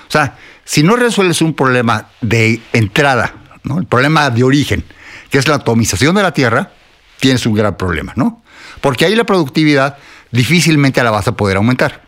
O 0.08 0.10
sea, 0.12 0.36
si 0.64 0.82
no 0.82 0.96
resuelves 0.96 1.42
un 1.42 1.54
problema 1.54 2.08
de 2.20 2.60
entrada, 2.72 3.34
¿no? 3.64 3.78
el 3.78 3.86
problema 3.86 4.30
de 4.30 4.44
origen, 4.44 4.84
que 5.30 5.38
es 5.38 5.48
la 5.48 5.56
atomización 5.56 6.14
de 6.14 6.22
la 6.22 6.32
tierra, 6.32 6.70
tienes 7.18 7.44
un 7.46 7.54
gran 7.54 7.76
problema, 7.76 8.12
¿no? 8.16 8.42
Porque 8.80 9.04
ahí 9.06 9.14
la 9.16 9.24
productividad 9.24 9.96
difícilmente 10.30 11.02
la 11.02 11.10
vas 11.10 11.26
a 11.28 11.32
poder 11.32 11.56
aumentar. 11.56 12.02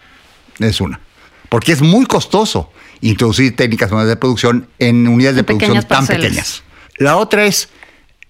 Es 0.59 0.81
una. 0.81 1.01
Porque 1.49 1.73
es 1.73 1.83
muy 1.83 2.05
costoso 2.07 2.73
introducir 3.09 3.55
técnicas 3.55 3.91
nuevas 3.91 4.09
de 4.09 4.17
producción 4.17 4.69
en 4.79 5.07
unidades 5.09 5.37
de 5.37 5.41
En 5.41 5.47
producción 5.47 5.75
tan 5.83 6.07
parcelas. 6.07 6.23
pequeñas. 6.23 6.63
La 6.99 7.17
otra 7.17 7.45
es 7.45 7.69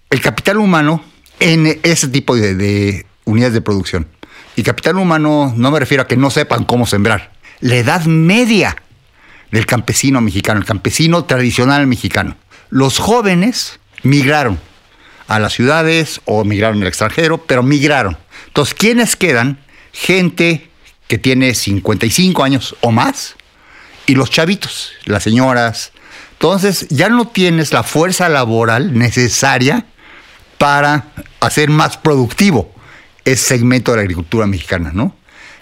el 0.09 0.21
capital 0.21 0.57
humano 0.57 1.03
en 1.39 1.79
ese 1.83 2.07
tipo 2.07 2.35
de, 2.35 2.55
de 2.55 3.05
unidades 3.25 3.53
de 3.53 3.61
producción. 3.61 4.07
Y 4.55 4.63
capital 4.63 4.97
humano 4.97 5.53
no 5.55 5.71
me 5.71 5.79
refiero 5.79 6.03
a 6.03 6.07
que 6.07 6.17
no 6.17 6.29
sepan 6.29 6.63
cómo 6.63 6.85
sembrar. 6.85 7.31
La 7.59 7.75
edad 7.75 8.05
media 8.05 8.75
del 9.51 9.65
campesino 9.65 10.21
mexicano, 10.21 10.59
el 10.59 10.65
campesino 10.65 11.25
tradicional 11.25 11.87
mexicano. 11.87 12.35
Los 12.69 12.99
jóvenes 12.99 13.79
migraron 14.03 14.59
a 15.27 15.39
las 15.39 15.53
ciudades 15.53 16.21
o 16.25 16.43
migraron 16.43 16.81
al 16.81 16.87
extranjero, 16.87 17.37
pero 17.37 17.63
migraron. 17.63 18.17
Entonces, 18.47 18.73
¿quiénes 18.73 19.15
quedan? 19.15 19.59
Gente 19.91 20.69
que 21.07 21.17
tiene 21.17 21.53
55 21.53 22.43
años 22.43 22.75
o 22.81 22.91
más 22.91 23.35
y 24.05 24.15
los 24.15 24.29
chavitos, 24.29 24.91
las 25.05 25.23
señoras. 25.23 25.91
Entonces, 26.33 26.87
ya 26.89 27.09
no 27.09 27.27
tienes 27.27 27.73
la 27.73 27.83
fuerza 27.83 28.29
laboral 28.29 28.97
necesaria 28.97 29.85
para 30.57 31.05
hacer 31.39 31.69
más 31.69 31.97
productivo 31.97 32.73
ese 33.23 33.43
segmento 33.43 33.91
de 33.91 33.97
la 33.97 34.01
agricultura 34.03 34.45
mexicana, 34.45 34.91
¿no? 34.93 35.15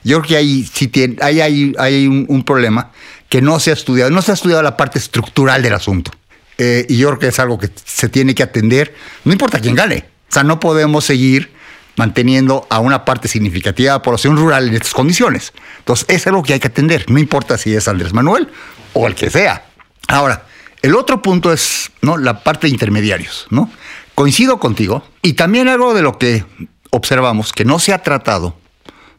Yo 0.03 0.19
creo 0.19 0.29
que 0.29 0.37
ahí 0.37 0.69
sí 0.71 0.91
hay, 1.21 1.73
hay 1.77 2.07
un, 2.07 2.25
un 2.27 2.43
problema 2.43 2.91
que 3.29 3.41
no 3.41 3.59
se 3.59 3.71
ha 3.71 3.73
estudiado, 3.73 4.11
no 4.11 4.21
se 4.21 4.31
ha 4.31 4.33
estudiado 4.33 4.61
la 4.61 4.75
parte 4.75 4.99
estructural 4.99 5.63
del 5.63 5.73
asunto. 5.73 6.11
Eh, 6.57 6.85
y 6.89 6.97
yo 6.97 7.07
creo 7.09 7.19
que 7.19 7.27
es 7.27 7.39
algo 7.39 7.57
que 7.57 7.69
se 7.83 8.09
tiene 8.09 8.35
que 8.35 8.43
atender, 8.43 8.93
no 9.23 9.31
importa 9.31 9.59
quién 9.59 9.75
gane. 9.75 10.05
O 10.29 10.33
sea, 10.33 10.43
no 10.43 10.59
podemos 10.59 11.05
seguir 11.05 11.52
manteniendo 11.95 12.65
a 12.69 12.79
una 12.79 13.05
parte 13.05 13.27
significativa 13.27 13.91
de 13.91 13.99
la 13.99 14.01
población 14.01 14.37
rural 14.37 14.67
en 14.67 14.75
estas 14.75 14.93
condiciones. 14.93 15.53
Entonces, 15.79 16.05
es 16.09 16.25
algo 16.27 16.43
que 16.43 16.53
hay 16.53 16.59
que 16.59 16.67
atender, 16.67 17.09
no 17.09 17.19
importa 17.19 17.57
si 17.57 17.75
es 17.75 17.87
Andrés 17.87 18.13
Manuel 18.13 18.49
o 18.93 19.07
el 19.07 19.15
que 19.15 19.29
sea. 19.29 19.65
Ahora, 20.07 20.45
el 20.81 20.95
otro 20.95 21.21
punto 21.21 21.53
es 21.53 21.91
¿no? 22.01 22.17
la 22.17 22.43
parte 22.43 22.67
de 22.67 22.71
intermediarios. 22.71 23.47
¿no? 23.49 23.69
Coincido 24.15 24.59
contigo 24.59 25.03
y 25.21 25.33
también 25.33 25.67
algo 25.67 25.93
de 25.93 26.01
lo 26.01 26.17
que 26.17 26.45
observamos 26.91 27.53
que 27.53 27.65
no 27.65 27.79
se 27.79 27.93
ha 27.93 28.03
tratado, 28.03 28.55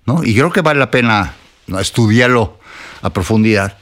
¿no? 0.06 0.22
y 0.22 0.34
creo 0.34 0.52
que 0.52 0.60
vale 0.60 0.78
la 0.78 0.90
pena 0.90 1.34
¿no? 1.66 1.80
estudiarlo 1.80 2.58
a 3.02 3.10
profundidad, 3.10 3.78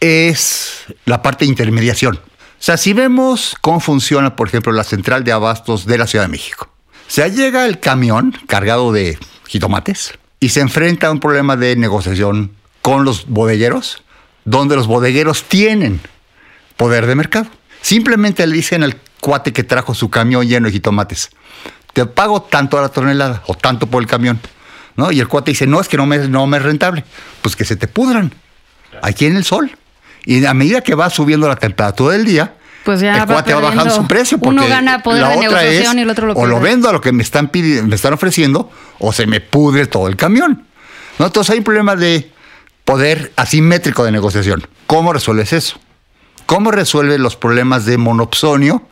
es 0.00 0.84
la 1.04 1.22
parte 1.22 1.44
de 1.44 1.50
intermediación. 1.50 2.16
O 2.16 2.66
sea, 2.66 2.76
si 2.76 2.92
vemos 2.92 3.56
cómo 3.60 3.80
funciona, 3.80 4.36
por 4.36 4.48
ejemplo, 4.48 4.72
la 4.72 4.84
central 4.84 5.24
de 5.24 5.32
abastos 5.32 5.86
de 5.86 5.98
la 5.98 6.06
Ciudad 6.06 6.24
de 6.24 6.30
México. 6.30 6.73
O 7.06 7.10
sea, 7.10 7.28
llega 7.28 7.66
el 7.66 7.80
camión 7.80 8.34
cargado 8.46 8.92
de 8.92 9.18
jitomates 9.46 10.14
y 10.40 10.48
se 10.48 10.60
enfrenta 10.60 11.08
a 11.08 11.10
un 11.10 11.20
problema 11.20 11.56
de 11.56 11.76
negociación 11.76 12.52
con 12.82 13.04
los 13.04 13.26
bodegueros, 13.26 14.02
donde 14.44 14.76
los 14.76 14.86
bodegueros 14.86 15.44
tienen 15.44 16.00
poder 16.76 17.06
de 17.06 17.14
mercado. 17.14 17.46
Simplemente 17.80 18.46
le 18.46 18.54
dicen 18.56 18.82
al 18.82 18.96
cuate 19.20 19.52
que 19.52 19.64
trajo 19.64 19.94
su 19.94 20.10
camión 20.10 20.46
lleno 20.46 20.66
de 20.66 20.72
jitomates, 20.72 21.30
te 21.92 22.04
pago 22.06 22.42
tanto 22.42 22.78
a 22.78 22.82
la 22.82 22.88
tonelada 22.88 23.42
o 23.46 23.54
tanto 23.54 23.86
por 23.86 24.02
el 24.02 24.08
camión. 24.08 24.40
¿no? 24.96 25.10
Y 25.12 25.20
el 25.20 25.28
cuate 25.28 25.52
dice, 25.52 25.66
no, 25.66 25.80
es 25.80 25.88
que 25.88 25.96
no 25.96 26.06
me, 26.06 26.18
no 26.28 26.46
me 26.46 26.58
es 26.58 26.62
rentable. 26.62 27.04
Pues 27.40 27.56
que 27.56 27.64
se 27.64 27.76
te 27.76 27.88
pudran 27.88 28.32
aquí 29.02 29.26
en 29.26 29.36
el 29.36 29.44
sol. 29.44 29.70
Y 30.24 30.44
a 30.44 30.54
medida 30.54 30.80
que 30.80 30.94
va 30.94 31.10
subiendo 31.10 31.48
la 31.48 31.56
temperatura 31.56 32.14
del 32.14 32.24
día, 32.24 32.54
Pues 32.84 33.00
ya 33.00 33.14
el 33.14 33.20
va 33.22 33.26
cuate 33.26 33.54
va 33.54 33.60
bajando 33.60 33.82
perdiendo. 33.84 34.02
su 34.02 34.08
precio. 34.08 34.38
Uno 34.42 34.60
Porque 34.62 34.68
gana 34.68 35.02
poder 35.02 35.22
la 35.22 35.28
de 35.30 35.36
otra 35.36 35.48
negociación 35.48 35.92
es, 35.92 35.98
y 35.98 36.02
el 36.02 36.10
otro 36.10 36.26
lo 36.26 36.32
O 36.34 36.46
lo 36.46 36.56
pierde. 36.58 36.70
vendo 36.70 36.88
a 36.88 36.92
lo 36.92 37.00
que 37.00 37.12
me 37.12 37.22
están, 37.22 37.50
pidi- 37.50 37.82
me 37.82 37.94
están 37.94 38.12
ofreciendo, 38.12 38.70
o 38.98 39.12
se 39.12 39.26
me 39.26 39.40
pudre 39.40 39.86
todo 39.86 40.06
el 40.08 40.16
camión. 40.16 40.66
¿no? 41.18 41.26
Entonces 41.26 41.50
hay 41.52 41.58
un 41.58 41.64
problema 41.64 41.96
de 41.96 42.30
poder 42.84 43.32
asimétrico 43.36 44.04
de 44.04 44.12
negociación. 44.12 44.66
¿Cómo 44.86 45.12
resuelves 45.12 45.52
eso? 45.54 45.78
¿Cómo 46.46 46.70
resuelves 46.70 47.18
los 47.20 47.36
problemas 47.36 47.86
de 47.86 47.96
monopsonio 47.96 48.86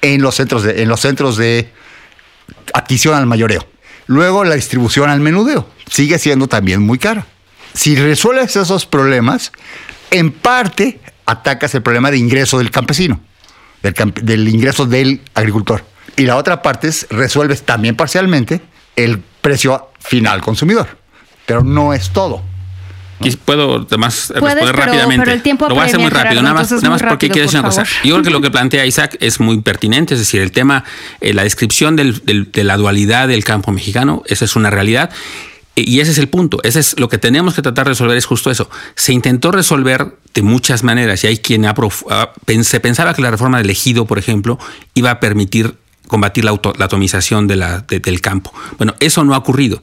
en 0.00 0.22
los 0.22 0.34
centros 0.36 0.62
de, 0.62 0.82
en 0.82 0.88
los 0.88 1.00
centros 1.00 1.36
de 1.36 1.70
adquisición 2.72 3.14
al 3.14 3.26
mayoreo? 3.26 3.66
Luego 4.06 4.44
la 4.44 4.54
distribución 4.54 5.10
al 5.10 5.20
menudeo 5.20 5.68
sigue 5.90 6.18
siendo 6.18 6.46
también 6.48 6.80
muy 6.80 6.98
cara. 6.98 7.26
Si 7.74 7.96
resuelves 7.96 8.56
esos 8.56 8.86
problemas, 8.86 9.52
en 10.10 10.30
parte 10.32 11.00
atacas 11.26 11.74
el 11.74 11.82
problema 11.82 12.10
de 12.10 12.16
ingreso 12.18 12.56
del 12.58 12.70
campesino, 12.70 13.20
del, 13.92 14.48
ingreso 14.48 14.86
del 14.86 15.20
agricultor. 15.34 15.84
Y 16.16 16.22
la 16.22 16.36
otra 16.36 16.62
parte 16.62 16.88
es 16.88 17.06
resuelves 17.10 17.62
también 17.62 17.96
parcialmente 17.96 18.60
el 18.96 19.18
precio 19.40 19.90
final 20.00 20.40
consumidor. 20.40 20.86
Pero 21.46 21.62
no 21.62 21.92
es 21.92 22.10
todo. 22.10 22.42
Puedo 23.46 23.86
además 23.88 24.28
responder 24.28 24.58
pero- 24.58 24.72
rápidamente. 24.72 25.24
pero 25.24 25.32
el 25.34 25.42
tiempo 25.42 25.68
lo 25.68 25.74
voy 25.74 25.84
a 25.84 25.86
hacer 25.86 25.98
muy 25.98 26.10
rápido, 26.10 26.42
nada 26.42 26.54
más, 26.54 26.70
nada 26.70 26.90
más 26.90 27.02
porque 27.02 27.30
quiero 27.30 27.46
decir 27.46 27.60
por 27.62 27.70
una 27.72 27.82
cosa. 27.84 27.90
Yo 28.04 28.14
creo 28.14 28.22
que 28.24 28.30
lo 28.30 28.40
que 28.42 28.50
plantea 28.50 28.84
Isaac 28.84 29.16
es 29.20 29.40
muy 29.40 29.60
pertinente, 29.62 30.12
es 30.14 30.20
decir, 30.20 30.42
el 30.42 30.52
tema, 30.52 30.84
eh, 31.22 31.32
la 31.32 31.42
descripción 31.44 31.96
del- 31.96 32.22
del- 32.26 32.52
de 32.52 32.64
la 32.64 32.76
dualidad 32.76 33.28
del 33.28 33.42
campo 33.42 33.72
mexicano, 33.72 34.22
esa 34.26 34.44
es 34.44 34.54
una 34.54 34.68
realidad. 34.68 35.10
Y 35.78 36.00
ese 36.00 36.12
es 36.12 36.18
el 36.18 36.28
punto. 36.28 36.58
Ese 36.62 36.80
es 36.80 36.98
lo 36.98 37.10
que 37.10 37.18
tenemos 37.18 37.54
que 37.54 37.60
tratar 37.60 37.84
de 37.84 37.90
resolver, 37.90 38.16
es 38.16 38.24
justo 38.24 38.50
eso. 38.50 38.70
Se 38.94 39.12
intentó 39.12 39.52
resolver 39.52 40.16
de 40.32 40.42
muchas 40.42 40.82
maneras 40.82 41.22
y 41.22 41.26
hay 41.26 41.36
quien 41.36 41.66
se 42.62 42.80
pensaba 42.80 43.12
que 43.12 43.20
la 43.20 43.30
reforma 43.30 43.58
del 43.58 43.68
ejido, 43.68 44.06
por 44.06 44.18
ejemplo, 44.18 44.58
iba 44.94 45.10
a 45.10 45.20
permitir 45.20 45.74
combatir 46.06 46.44
la, 46.44 46.52
atomización 46.52 47.46
de 47.46 47.56
la, 47.56 47.80
del 47.80 48.20
campo. 48.20 48.54
Bueno, 48.78 48.94
eso 49.00 49.22
no 49.24 49.34
ha 49.34 49.38
ocurrido. 49.38 49.82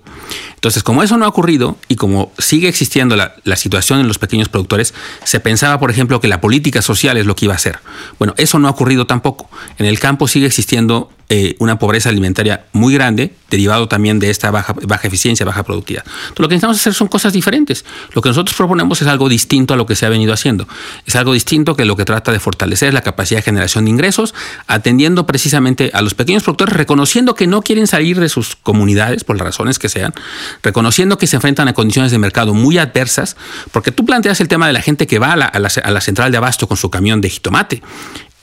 Entonces, 0.56 0.82
como 0.82 1.03
eso 1.03 1.17
no 1.17 1.25
ha 1.25 1.27
ocurrido 1.27 1.77
y 1.89 1.95
como 1.95 2.32
sigue 2.39 2.67
existiendo 2.69 3.15
la, 3.15 3.36
la, 3.43 3.56
situación 3.56 3.99
en 3.99 4.08
los 4.08 4.17
pequeños 4.17 4.49
productores, 4.49 4.93
se 5.23 5.39
pensaba, 5.39 5.79
por 5.79 5.91
ejemplo, 5.91 6.21
que 6.21 6.27
la 6.27 6.41
política 6.41 6.82
social 6.82 7.17
es 7.17 7.25
lo 7.25 7.36
que 7.36 7.45
iba 7.45 7.53
a 7.53 7.58
hacer. 7.58 7.79
Bueno, 8.17 8.34
eso 8.38 8.58
no 8.58 8.67
ha 8.67 8.71
ocurrido 8.71 9.06
tampoco. 9.06 9.49
En 9.77 9.86
el 9.86 9.99
campo 9.99 10.27
sigue 10.27 10.47
existiendo 10.47 11.12
eh, 11.35 11.55
una 11.57 11.79
pobreza 11.79 12.09
alimentaria 12.09 12.67
muy 12.73 12.93
grande, 12.93 13.33
derivado 13.49 13.87
también 13.87 14.19
de 14.19 14.29
esta 14.29 14.51
baja, 14.51 14.75
baja 14.83 15.07
eficiencia, 15.07 15.43
baja 15.43 15.63
productividad. 15.63 16.03
Entonces, 16.05 16.39
lo 16.39 16.47
que 16.47 16.53
necesitamos 16.53 16.77
hacer 16.79 16.93
son 16.93 17.07
cosas 17.07 17.33
diferentes. 17.33 17.85
Lo 18.13 18.21
que 18.21 18.29
nosotros 18.29 18.55
proponemos 18.55 19.01
es 19.01 19.07
algo 19.07 19.27
distinto 19.29 19.73
a 19.73 19.77
lo 19.77 19.87
que 19.87 19.95
se 19.95 20.05
ha 20.05 20.09
venido 20.09 20.31
haciendo. 20.31 20.67
Es 21.07 21.15
algo 21.15 21.33
distinto 21.33 21.75
que 21.75 21.85
lo 21.85 21.95
que 21.95 22.05
trata 22.05 22.31
de 22.31 22.39
fortalecer 22.39 22.93
la 22.93 23.01
capacidad 23.01 23.39
de 23.39 23.41
generación 23.41 23.85
de 23.85 23.89
ingresos, 23.89 24.35
atendiendo 24.67 25.25
precisamente 25.25 25.89
a 25.95 26.03
los 26.03 26.13
pequeños 26.13 26.43
productores, 26.43 26.75
reconociendo 26.75 27.33
que 27.33 27.47
no 27.47 27.63
quieren 27.63 27.87
salir 27.87 28.19
de 28.19 28.29
sus 28.29 28.55
comunidades 28.55 29.23
por 29.23 29.35
las 29.35 29.47
razones 29.47 29.79
que 29.79 29.89
sean, 29.89 30.13
reconociendo 30.61 31.17
que 31.17 31.25
se 31.25 31.37
enfrentan 31.37 31.67
a 31.67 31.73
condiciones 31.73 32.11
de 32.11 32.19
mercado 32.19 32.53
muy 32.53 32.77
adversas, 32.77 33.37
porque 33.71 33.91
tú 33.91 34.05
planteas 34.05 34.39
el 34.39 34.47
tema 34.47 34.67
de 34.67 34.73
la 34.73 34.83
gente 34.83 35.07
que 35.07 35.17
va 35.17 35.33
a 35.33 35.35
la, 35.35 35.45
a 35.45 35.91
la 35.91 36.01
central 36.01 36.31
de 36.31 36.37
abasto 36.37 36.67
con 36.67 36.77
su 36.77 36.91
camión 36.91 37.21
de 37.21 37.31
jitomate 37.31 37.81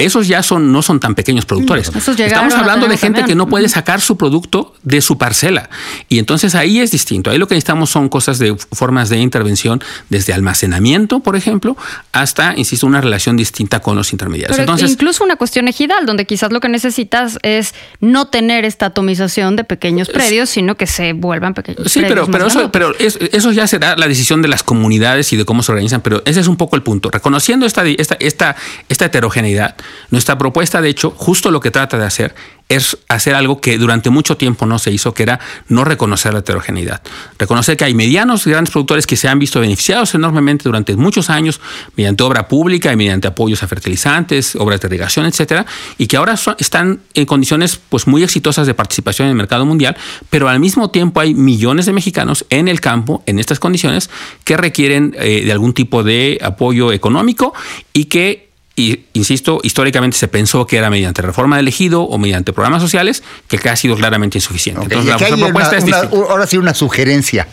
esos 0.05 0.29
ya 0.29 0.43
son, 0.43 0.73
no 0.73 0.83
son 0.83 1.01
tan 1.01 1.15
pequeños 1.15 1.47
productores. 1.47 1.91
Estamos 1.95 2.55
hablando 2.55 2.89
de 2.89 2.97
gente 2.97 3.25
que 3.25 3.35
no 3.35 3.49
puede 3.49 3.69
sacar 3.69 4.01
su 4.01 4.17
producto 4.17 4.75
de 4.83 5.01
su 5.01 5.19
parcela. 5.19 5.71
Y 6.09 6.19
entonces 6.19 6.55
ahí 6.55 6.81
es 6.81 6.91
distinto. 6.91 7.31
Ahí 7.31 7.39
lo 7.39 7.47
que 7.47 7.55
necesitamos 7.55 7.91
son 7.91 8.09
cosas 8.09 8.39
de 8.39 8.57
formas 8.73 9.09
de 9.09 9.19
intervención, 9.19 9.83
desde 10.09 10.33
almacenamiento, 10.33 11.21
por 11.21 11.37
ejemplo, 11.37 11.77
hasta, 12.13 12.55
insisto, 12.57 12.87
una 12.87 13.01
relación 13.01 13.37
distinta 13.37 13.81
con 13.81 13.97
los 13.97 14.13
intermediarios. 14.13 14.59
entonces, 14.59 14.91
incluso 14.91 15.25
una 15.25 15.37
cuestión 15.37 15.69
ejidal, 15.69 16.07
donde 16.07 16.25
quizás 16.25 16.53
lo 16.53 16.61
que 16.61 16.69
necesitas 16.69 17.39
es 17.43 17.75
no 18.01 18.29
tener 18.29 18.65
esta 18.65 18.87
atomización 18.87 19.57
de 19.57 19.65
pequeños 19.65 20.09
predios, 20.09 20.51
sino 20.51 20.77
que 20.77 20.87
se 20.87 21.13
vuelvan 21.13 21.55
pequeños 21.55 21.81
sí, 21.87 22.01
pero, 22.07 22.27
pero, 22.27 22.47
eso, 22.47 22.73
pero 22.73 22.95
eso 22.99 23.53
ya 23.53 23.67
será 23.67 23.97
la 23.97 24.09
decisión 24.09 24.43
de 24.43 24.49
las 24.49 24.63
comunidades 24.63 25.33
y 25.33 25.37
de 25.37 25.45
cómo 25.45 25.63
se 25.63 25.73
organizan. 25.73 26.01
Pero 26.01 26.23
ese 26.25 26.41
es 26.41 26.47
un 26.47 26.57
poco 26.57 26.77
el 26.77 26.83
punto. 26.83 27.11
Reconociendo 27.11 27.67
esta, 27.67 27.85
esta, 27.87 28.17
esta, 28.19 28.57
esta 28.89 29.05
heterogeneidad, 29.05 29.77
nuestra 30.11 30.38
propuesta, 30.38 30.81
de 30.81 30.88
hecho, 30.88 31.11
justo 31.11 31.50
lo 31.50 31.61
que 31.61 31.70
trata 31.70 31.98
de 31.98 32.07
hacer 32.07 32.35
es 32.70 32.96
hacer 33.09 33.35
algo 33.35 33.61
que 33.61 33.79
durante 33.79 34.11
mucho 34.11 34.37
tiempo 34.37 34.64
no 34.64 34.79
se 34.79 34.92
hizo, 34.92 35.12
que 35.12 35.24
era 35.24 35.40
no 35.68 35.85
reconocer 35.85 36.33
la 36.33 36.38
heterogeneidad. 36.38 37.03
Reconocer 37.37 37.76
que 37.76 37.85
hay 37.85 37.94
medianos 37.94 38.46
y 38.46 38.50
grandes 38.50 38.70
productores 38.70 39.09
que 39.09 39.16
se 39.16 39.26
han 39.26 39.40
visto 39.40 39.61
beneficiados 39.61 40.14
enormemente 40.14 40.64
durante 40.64 40.94
muchos 40.94 41.31
años 41.31 41.61
mediante 41.96 42.22
obra 42.22 42.46
pública 42.46 42.92
y 42.92 42.96
mediante 42.96 43.26
apoyos 43.26 43.64
a 43.64 43.66
fertilizantes, 43.66 44.55
obras 44.55 44.81
de 44.81 44.87
irrigación, 44.87 45.26
etcétera, 45.26 45.66
y 45.98 46.07
que 46.07 46.16
ahora 46.16 46.37
están 46.59 47.00
en 47.14 47.26
condiciones 47.26 47.81
pues, 47.88 48.07
muy 48.07 48.22
exitosas 48.22 48.68
de 48.68 48.74
participación 48.74 49.26
en 49.26 49.33
el 49.33 49.37
mercado 49.37 49.66
mundial, 49.66 49.96
pero 50.31 50.48
al 50.48 50.61
mismo 50.61 50.90
tiempo 50.90 51.18
hay 51.18 51.35
millones 51.35 51.87
de 51.87 51.92
mexicanos 51.92 52.46
en 52.50 52.68
el 52.68 52.81
campo, 52.81 53.24
en 53.26 53.40
estas 53.40 53.59
condiciones, 53.59 54.11
que 54.44 54.57
requieren 54.57 55.16
eh, 55.18 55.44
de 55.44 55.50
algún 55.50 55.74
tipo 55.74 56.05
de 56.05 56.38
apoyo 56.40 56.92
económico 56.92 57.53
y 57.92 58.05
que 58.05 58.50
y, 58.77 59.07
insisto, 59.13 59.61
históricamente 59.63 60.17
se 60.17 60.29
pensó 60.29 60.67
que 60.67 60.77
era 60.79 60.91
mediante 60.91 61.23
reforma 61.23 61.57
de 61.57 61.61
elegido 61.61 62.03
o 62.03 62.19
mediante 62.19 62.53
programas 62.53 62.81
sociales, 62.81 63.23
que 63.49 63.69
ha 63.69 63.77
sido 63.77 63.97
claramente 63.97 64.39
insuficiente. 64.39 64.83
Entonces, 64.83 65.31
la, 65.31 65.37
propuesta 65.37 65.77
es 65.77 65.85
Ahora 65.93 66.47
sí, 66.47 66.57
una 66.57 66.73
sugerencia. 66.73 67.47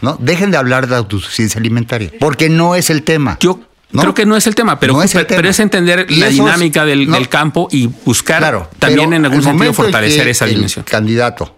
¿no? 0.00 0.16
Dejen 0.20 0.50
de 0.50 0.56
hablar 0.56 0.86
de 0.86 0.96
autosuficiencia 0.96 1.58
alimentaria, 1.58 2.10
porque 2.18 2.48
no 2.48 2.74
es 2.74 2.90
el 2.90 3.02
tema. 3.02 3.36
Yo 3.40 3.60
Creo 3.92 4.14
que 4.14 4.26
no 4.26 4.36
es 4.36 4.46
el 4.46 4.54
tema, 4.54 4.78
pero, 4.78 5.02
es, 5.02 5.12
pero 5.26 5.48
es 5.48 5.58
entender 5.58 6.06
la 6.10 6.28
dinámica 6.28 6.84
del, 6.84 7.28
campo 7.28 7.68
y 7.70 7.86
buscar 7.86 8.68
también 8.78 9.12
en 9.12 9.24
algún 9.24 9.42
sentido 9.42 9.72
fortalecer 9.72 10.28
esa 10.28 10.46
dimensión. 10.46 10.84
El 10.86 10.90
candidato, 10.90 11.56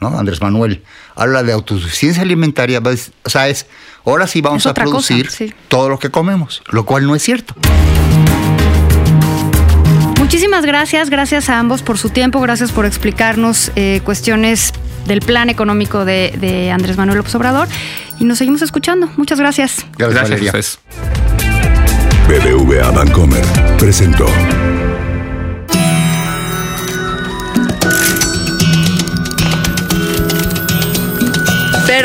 ¿no? 0.00 0.18
Andrés 0.18 0.40
Manuel, 0.40 0.82
habla 1.14 1.42
de 1.42 1.52
autosuficiencia 1.52 2.22
alimentaria, 2.22 2.80
o 3.24 3.30
sea, 3.30 3.48
es 3.48 3.66
ahora 4.04 4.26
sí 4.26 4.40
vamos 4.40 4.66
a 4.66 4.74
producir 4.74 5.54
todo 5.68 5.88
lo 5.88 5.98
que 5.98 6.10
comemos, 6.10 6.62
lo 6.70 6.84
cual 6.84 7.06
no 7.06 7.14
es 7.14 7.22
cierto. 7.22 7.54
Muchísimas 10.18 10.64
gracias, 10.64 11.10
gracias 11.10 11.50
a 11.50 11.58
ambos 11.58 11.82
por 11.82 11.98
su 11.98 12.10
tiempo, 12.10 12.40
gracias 12.40 12.70
por 12.70 12.86
explicarnos 12.86 13.72
eh, 13.74 14.00
cuestiones 14.04 14.72
del 15.06 15.20
plan 15.20 15.50
económico 15.50 16.04
de, 16.04 16.70
Andrés 16.72 16.96
Manuel 16.96 17.18
López 17.18 17.34
Obrador 17.34 17.68
y 18.18 18.24
nos 18.24 18.38
seguimos 18.38 18.62
escuchando. 18.62 19.08
Muchas 19.16 19.40
gracias. 19.40 19.84
Gracias, 19.98 20.30
gracias 20.30 20.78
BBVA 22.30 22.92
Bancomer 22.92 23.44
presentó. 23.76 24.26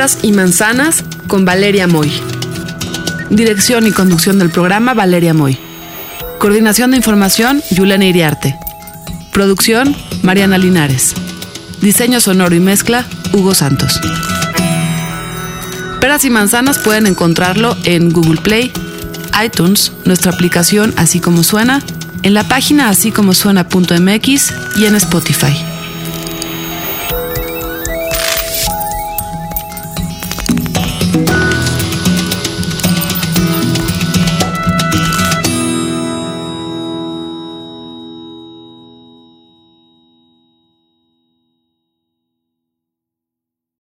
Peras 0.06 0.24
y 0.24 0.34
manzanas 0.34 1.04
con 1.28 1.46
Valeria 1.46 1.88
Moy. 1.88 2.12
Dirección 3.32 3.88
y 3.88 3.91
conducción 3.91 4.38
del 4.38 4.52
programa 4.52 4.94
Valeria 4.94 5.34
Moy. 5.34 5.58
Coordinación 6.38 6.91
de 6.91 6.98
información, 6.98 7.63
Yulena 7.72 8.06
Iriarte. 8.06 8.56
Producción, 9.34 9.96
Mariana 10.22 10.60
Linares. 10.60 11.15
Diseño 11.82 12.20
sonoro 12.20 12.54
y 12.54 12.60
mezcla, 12.60 13.04
Hugo 13.34 13.56
Santos. 13.56 14.00
Peras 16.00 16.24
y 16.24 16.30
manzanas 16.30 16.78
pueden 16.78 17.08
encontrarlo 17.08 17.76
en 17.84 18.12
Google 18.12 18.39
Play, 18.41 18.72
iTunes, 19.44 19.91
nuestra 20.04 20.34
aplicación 20.34 20.94
Así 20.98 21.20
como 21.20 21.41
suena, 21.41 21.82
en 22.22 22.36
la 22.36 22.44
página 22.44 22.89
así 22.89 23.12
como 23.12 23.34
suena.mx 23.34 24.54
y 24.76 24.86
en 24.86 24.94
Spotify. 24.98 25.75